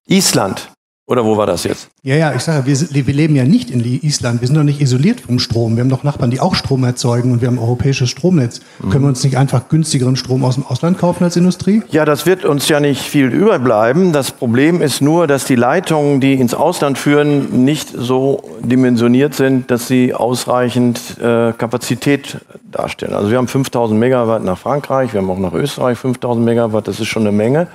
[0.07, 0.74] Island.
[1.07, 1.91] Oder wo war das jetzt?
[2.03, 4.41] Ja, ja, ich sage, wir, wir leben ja nicht in Island.
[4.41, 5.77] Wir sind doch nicht isoliert vom Strom.
[5.77, 8.61] Wir haben doch Nachbarn, die auch Strom erzeugen und wir haben ein europäisches Stromnetz.
[8.79, 8.91] Mhm.
[8.91, 11.83] Können wir uns nicht einfach günstigeren Strom aus dem Ausland kaufen als Industrie?
[11.91, 14.15] Ja, das wird uns ja nicht viel überbleiben.
[14.15, 19.71] Das Problem ist nur, dass die Leitungen, die ins Ausland führen, nicht so dimensioniert sind,
[19.71, 22.39] dass sie ausreichend äh, Kapazität
[22.73, 23.13] darstellen.
[23.13, 26.89] Also wir haben 5000 Megawatt nach Frankreich, wir haben auch nach Österreich 5000 Megawatt.
[26.89, 27.69] Das ist schon eine Menge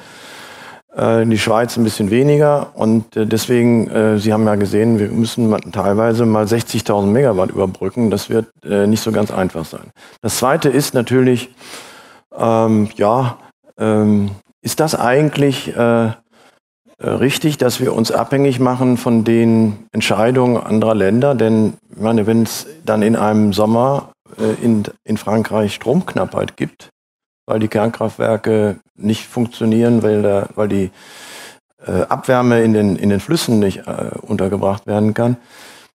[0.96, 2.72] in die Schweiz ein bisschen weniger.
[2.74, 8.10] Und äh, deswegen, äh, Sie haben ja gesehen, wir müssen teilweise mal 60.000 Megawatt überbrücken.
[8.10, 9.92] Das wird nicht so ganz einfach sein.
[10.22, 11.50] Das Zweite ist natürlich,
[12.38, 13.38] ähm, ja,
[13.78, 14.32] ähm,
[14.62, 16.12] ist das eigentlich äh,
[17.02, 21.36] richtig, dass wir uns abhängig machen von den Entscheidungen anderer Länder?
[21.36, 26.90] Denn ich meine, wenn es dann in einem Sommer äh, in, in Frankreich Stromknappheit gibt,
[27.50, 30.92] weil die Kernkraftwerke nicht funktionieren, weil, da, weil die
[31.86, 35.38] äh, Abwärme in den, in den Flüssen nicht äh, untergebracht werden kann,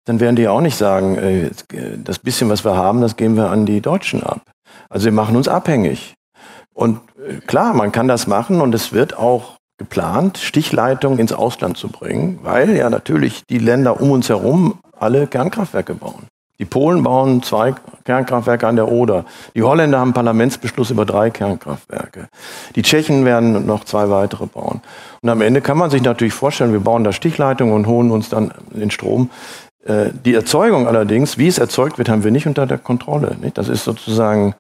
[0.05, 1.51] dann werden die auch nicht sagen, äh,
[2.05, 4.43] das bisschen, was wir haben, das geben wir an die Deutschen ab.
[4.89, 6.15] Also wir machen uns abhängig.
[6.73, 11.77] Und äh, klar, man kann das machen und es wird auch geplant, Stichleitungen ins Ausland
[11.77, 16.29] zu bringen, weil ja natürlich die Länder um uns herum alle Kernkraftwerke bauen.
[16.61, 19.25] Die Polen bauen zwei Kernkraftwerke an der Oder.
[19.55, 22.29] Die Holländer haben Parlamentsbeschluss über drei Kernkraftwerke.
[22.77, 24.83] Die Tschechen werden noch zwei weitere bauen.
[25.23, 28.29] Und am Ende kann man sich natürlich vorstellen, wir bauen da Stichleitungen und holen uns
[28.29, 29.31] dann den Strom.
[29.87, 33.39] Äh, die Erzeugung allerdings, wie es erzeugt wird, haben wir nicht unter der Kontrolle.
[33.55, 34.55] Das ist sozusagen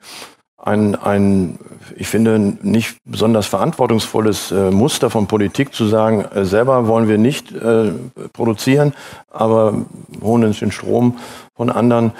[0.62, 1.58] ein, ein,
[1.96, 7.18] ich finde, nicht besonders verantwortungsvolles äh, Muster von Politik zu sagen, äh, selber wollen wir
[7.18, 7.92] nicht äh,
[8.32, 8.92] produzieren,
[9.30, 9.74] aber
[10.22, 11.18] holen uns den Strom
[11.56, 12.12] von anderen,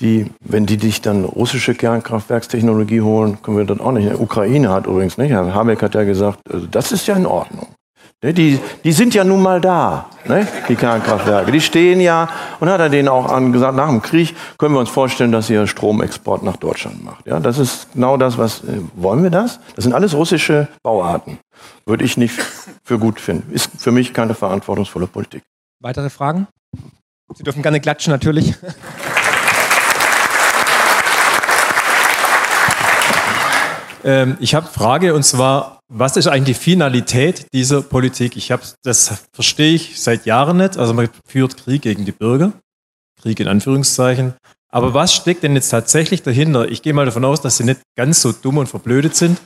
[0.00, 4.10] die, wenn die dich dann russische Kernkraftwerkstechnologie holen, können wir dann auch nicht.
[4.10, 5.30] Die Ukraine hat übrigens nicht.
[5.30, 7.68] Herr Habeck hat ja gesagt, also das ist ja in Ordnung.
[8.24, 11.50] Ne, die, die sind ja nun mal da, ne, die Kernkraftwerke.
[11.50, 12.28] Die stehen ja,
[12.60, 15.66] und hat er denen auch angesagt, nach dem Krieg können wir uns vorstellen, dass ihr
[15.66, 17.26] Stromexport nach Deutschland macht.
[17.26, 19.58] Ja, das ist genau das, was, äh, wollen wir das?
[19.74, 21.38] Das sind alles russische Bauarten.
[21.84, 22.40] Würde ich nicht
[22.84, 23.52] für gut finden.
[23.52, 25.42] Ist für mich keine verantwortungsvolle Politik.
[25.80, 26.46] Weitere Fragen?
[27.34, 28.54] Sie dürfen gerne klatschen, natürlich.
[34.04, 38.36] Ähm, ich habe Frage und zwar, was ist eigentlich die Finalität dieser Politik?
[38.36, 40.76] Ich habe das verstehe ich seit Jahren nicht.
[40.76, 42.52] Also man führt Krieg gegen die Bürger,
[43.20, 44.34] Krieg in Anführungszeichen.
[44.70, 46.68] Aber was steckt denn jetzt tatsächlich dahinter?
[46.70, 49.38] Ich gehe mal davon aus, dass sie nicht ganz so dumm und verblödet sind.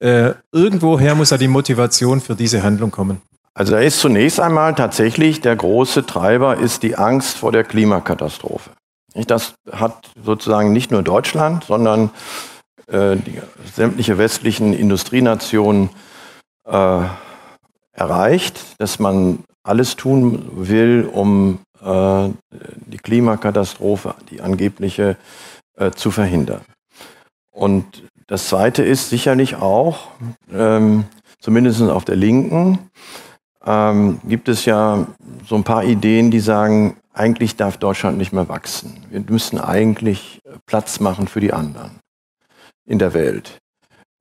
[0.00, 3.22] Äh, irgendwoher muss ja die Motivation für diese Handlung kommen.
[3.54, 8.70] Also da ist zunächst einmal tatsächlich der große Treiber ist die Angst vor der Klimakatastrophe.
[9.26, 12.10] Das hat sozusagen nicht nur Deutschland, sondern
[12.86, 13.40] äh, die
[13.74, 15.90] sämtliche westlichen Industrienationen
[16.66, 17.02] äh,
[17.92, 22.28] erreicht, dass man alles tun will, um äh,
[22.86, 25.16] die Klimakatastrophe, die angebliche,
[25.76, 26.62] äh, zu verhindern.
[27.50, 30.08] Und das Zweite ist sicherlich auch,
[30.52, 31.04] ähm,
[31.40, 32.78] zumindest auf der Linken,
[33.64, 35.06] ähm, gibt es ja
[35.46, 39.04] so ein paar Ideen, die sagen, eigentlich darf Deutschland nicht mehr wachsen.
[39.10, 41.98] Wir müssen eigentlich Platz machen für die anderen
[42.86, 43.58] in der Welt.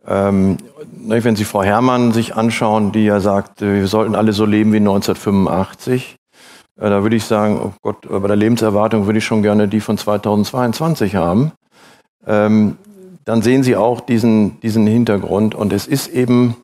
[0.08, 0.58] Ähm,
[0.92, 4.46] ne, wenn Sie Frau Herrmann sich anschauen, die ja sagt, äh, wir sollten alle so
[4.46, 6.16] leben wie 1985,
[6.80, 9.82] äh, da würde ich sagen, oh Gott, bei der Lebenserwartung würde ich schon gerne die
[9.82, 11.52] von 2022 haben.
[12.28, 12.78] Ähm,
[13.24, 15.56] dann sehen Sie auch diesen, diesen Hintergrund.
[15.56, 16.56] Und es ist eben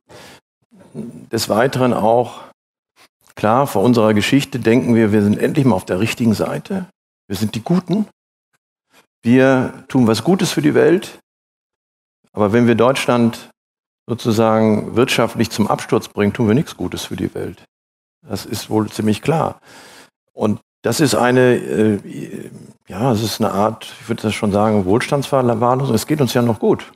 [0.93, 2.41] des Weiteren auch
[3.35, 6.85] klar, vor unserer Geschichte denken wir, wir sind endlich mal auf der richtigen Seite.
[7.27, 8.05] Wir sind die Guten.
[9.23, 11.19] Wir tun was Gutes für die Welt.
[12.33, 13.49] Aber wenn wir Deutschland
[14.07, 17.63] sozusagen wirtschaftlich zum Absturz bringen, tun wir nichts Gutes für die Welt.
[18.27, 19.59] Das ist wohl ziemlich klar.
[20.33, 22.49] Und das ist eine, äh,
[22.87, 25.95] ja, es ist eine Art, ich würde das schon sagen, Wohlstandsverwahrlosung.
[25.95, 26.91] Es geht uns ja noch gut.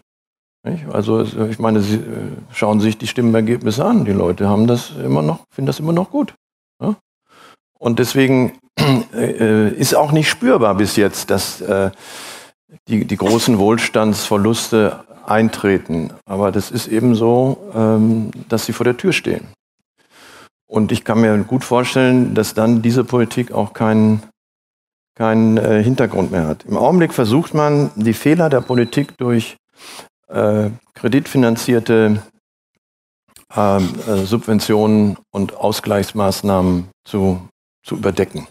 [0.64, 0.86] Nicht?
[0.92, 2.02] Also ich meine, Sie äh,
[2.52, 4.06] schauen sich die Stimmenergebnisse an.
[4.06, 6.34] Die Leute haben das immer noch, finden das immer noch gut.
[6.82, 6.96] Ja?
[7.78, 8.58] Und deswegen
[9.14, 11.92] äh, ist auch nicht spürbar bis jetzt, dass äh,
[12.88, 16.12] die, die großen Wohlstandsverluste eintreten.
[16.26, 19.48] Aber das ist eben so, ähm, dass sie vor der Tür stehen.
[20.68, 24.24] Und ich kann mir gut vorstellen, dass dann diese Politik auch keinen
[25.16, 26.66] keinen äh, Hintergrund mehr hat.
[26.66, 29.56] Im Augenblick versucht man, die Fehler der Politik durch
[30.28, 32.22] äh, kreditfinanzierte
[33.56, 37.48] ähm, äh, Subventionen und Ausgleichsmaßnahmen zu,
[37.84, 38.48] zu überdecken.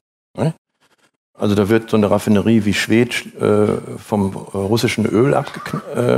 [1.37, 3.67] Also da wird so eine Raffinerie wie Schwed äh,
[3.99, 6.13] vom russischen Öl abgeklemmt.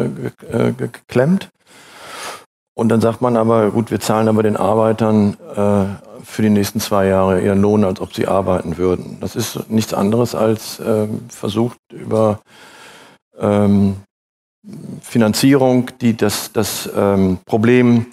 [1.45, 1.49] Äh,
[2.75, 5.87] und dann sagt man aber, gut, wir zahlen aber den Arbeitern äh,
[6.23, 9.17] für die nächsten zwei Jahre ihren Lohn, als ob sie arbeiten würden.
[9.21, 12.41] Das ist nichts anderes als äh, versucht über
[13.39, 13.97] ähm,
[15.01, 18.07] Finanzierung, die das, das ähm, Problem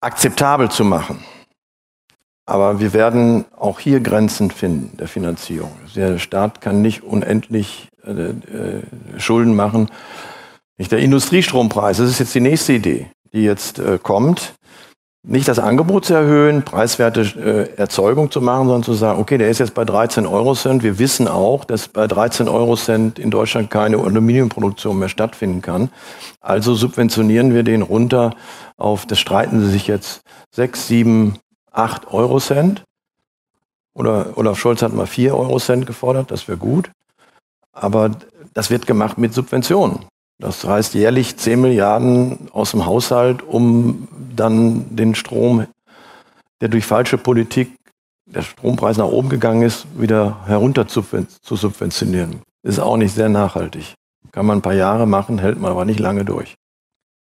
[0.00, 1.24] akzeptabel zu machen.
[2.50, 5.70] Aber wir werden auch hier Grenzen finden der Finanzierung.
[5.94, 8.82] Der Staat kann nicht unendlich äh, äh,
[9.18, 9.88] Schulden machen.
[10.76, 14.54] Nicht der Industriestrompreis, das ist jetzt die nächste Idee, die jetzt äh, kommt
[15.22, 19.50] nicht das Angebot zu erhöhen, preiswerte äh, Erzeugung zu machen, sondern zu sagen, okay, der
[19.50, 20.82] ist jetzt bei 13 Euro Cent.
[20.82, 25.90] Wir wissen auch, dass bei 13 Euro Cent in Deutschland keine Aluminiumproduktion mehr stattfinden kann.
[26.40, 28.34] Also subventionieren wir den runter
[28.78, 30.22] auf, das streiten sie sich jetzt,
[30.52, 31.34] 6, 7,
[31.72, 32.84] 8 Euro Cent.
[33.94, 36.90] Oder Olaf Scholz hat mal 4 Euro Cent gefordert, das wäre gut.
[37.72, 38.10] Aber
[38.54, 40.06] das wird gemacht mit Subventionen.
[40.38, 45.66] Das heißt jährlich 10 Milliarden aus dem Haushalt, um dann den Strom,
[46.60, 47.76] der durch falsche Politik
[48.26, 51.04] der Strompreis nach oben gegangen ist, wieder herunter zu,
[51.42, 52.42] subventionieren.
[52.62, 53.94] Ist auch nicht sehr nachhaltig.
[54.32, 56.54] Kann man ein paar Jahre machen, hält man aber nicht lange durch.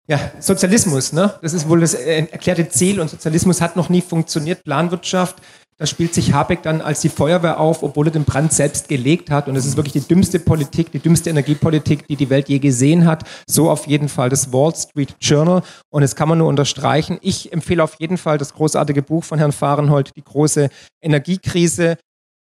[0.08, 1.34] Ja, Sozialismus, ne?
[1.42, 4.64] Das ist wohl das äh, erklärte Ziel und Sozialismus hat noch nie funktioniert.
[4.64, 5.36] Planwirtschaft
[5.80, 9.30] da spielt sich Habeck dann als die Feuerwehr auf, obwohl er den Brand selbst gelegt
[9.30, 9.46] hat.
[9.46, 13.06] Und es ist wirklich die dümmste Politik, die dümmste Energiepolitik, die die Welt je gesehen
[13.06, 13.22] hat.
[13.46, 15.62] So auf jeden Fall das Wall Street Journal.
[15.88, 17.18] Und das kann man nur unterstreichen.
[17.22, 20.68] Ich empfehle auf jeden Fall das großartige Buch von Herrn Fahrenhold, die große
[21.00, 21.96] Energiekrise.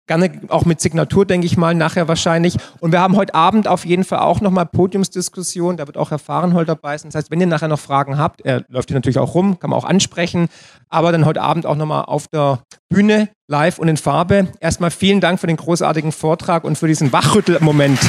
[0.05, 2.57] Gerne auch mit Signatur, denke ich mal, nachher wahrscheinlich.
[2.81, 5.77] Und wir haben heute Abend auf jeden Fall auch nochmal Podiumsdiskussion.
[5.77, 7.09] Da wird auch Herr Fahrenhold dabei sein.
[7.09, 9.69] Das heißt, wenn ihr nachher noch Fragen habt, er läuft hier natürlich auch rum, kann
[9.69, 10.49] man auch ansprechen.
[10.89, 14.49] Aber dann heute Abend auch nochmal auf der Bühne, live und in Farbe.
[14.59, 17.99] Erstmal vielen Dank für den großartigen Vortrag und für diesen Wachrüttelmoment.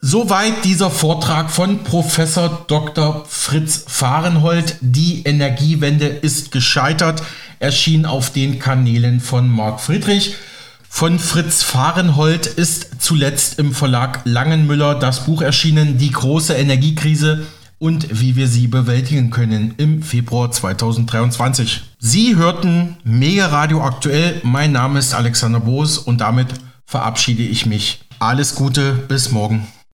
[0.00, 3.24] Soweit dieser Vortrag von Professor Dr.
[3.28, 4.76] Fritz Fahrenhold.
[4.80, 7.22] Die Energiewende ist gescheitert
[7.58, 10.36] erschien auf den Kanälen von Marc Friedrich.
[10.88, 17.46] Von Fritz Fahrenhold ist zuletzt im Verlag Langenmüller das Buch erschienen, Die große Energiekrise
[17.78, 21.82] und wie wir sie bewältigen können im Februar 2023.
[21.98, 24.40] Sie hörten Mega Radio aktuell.
[24.42, 26.48] Mein Name ist Alexander Boos und damit
[26.86, 28.00] verabschiede ich mich.
[28.18, 29.68] Alles Gute, bis morgen.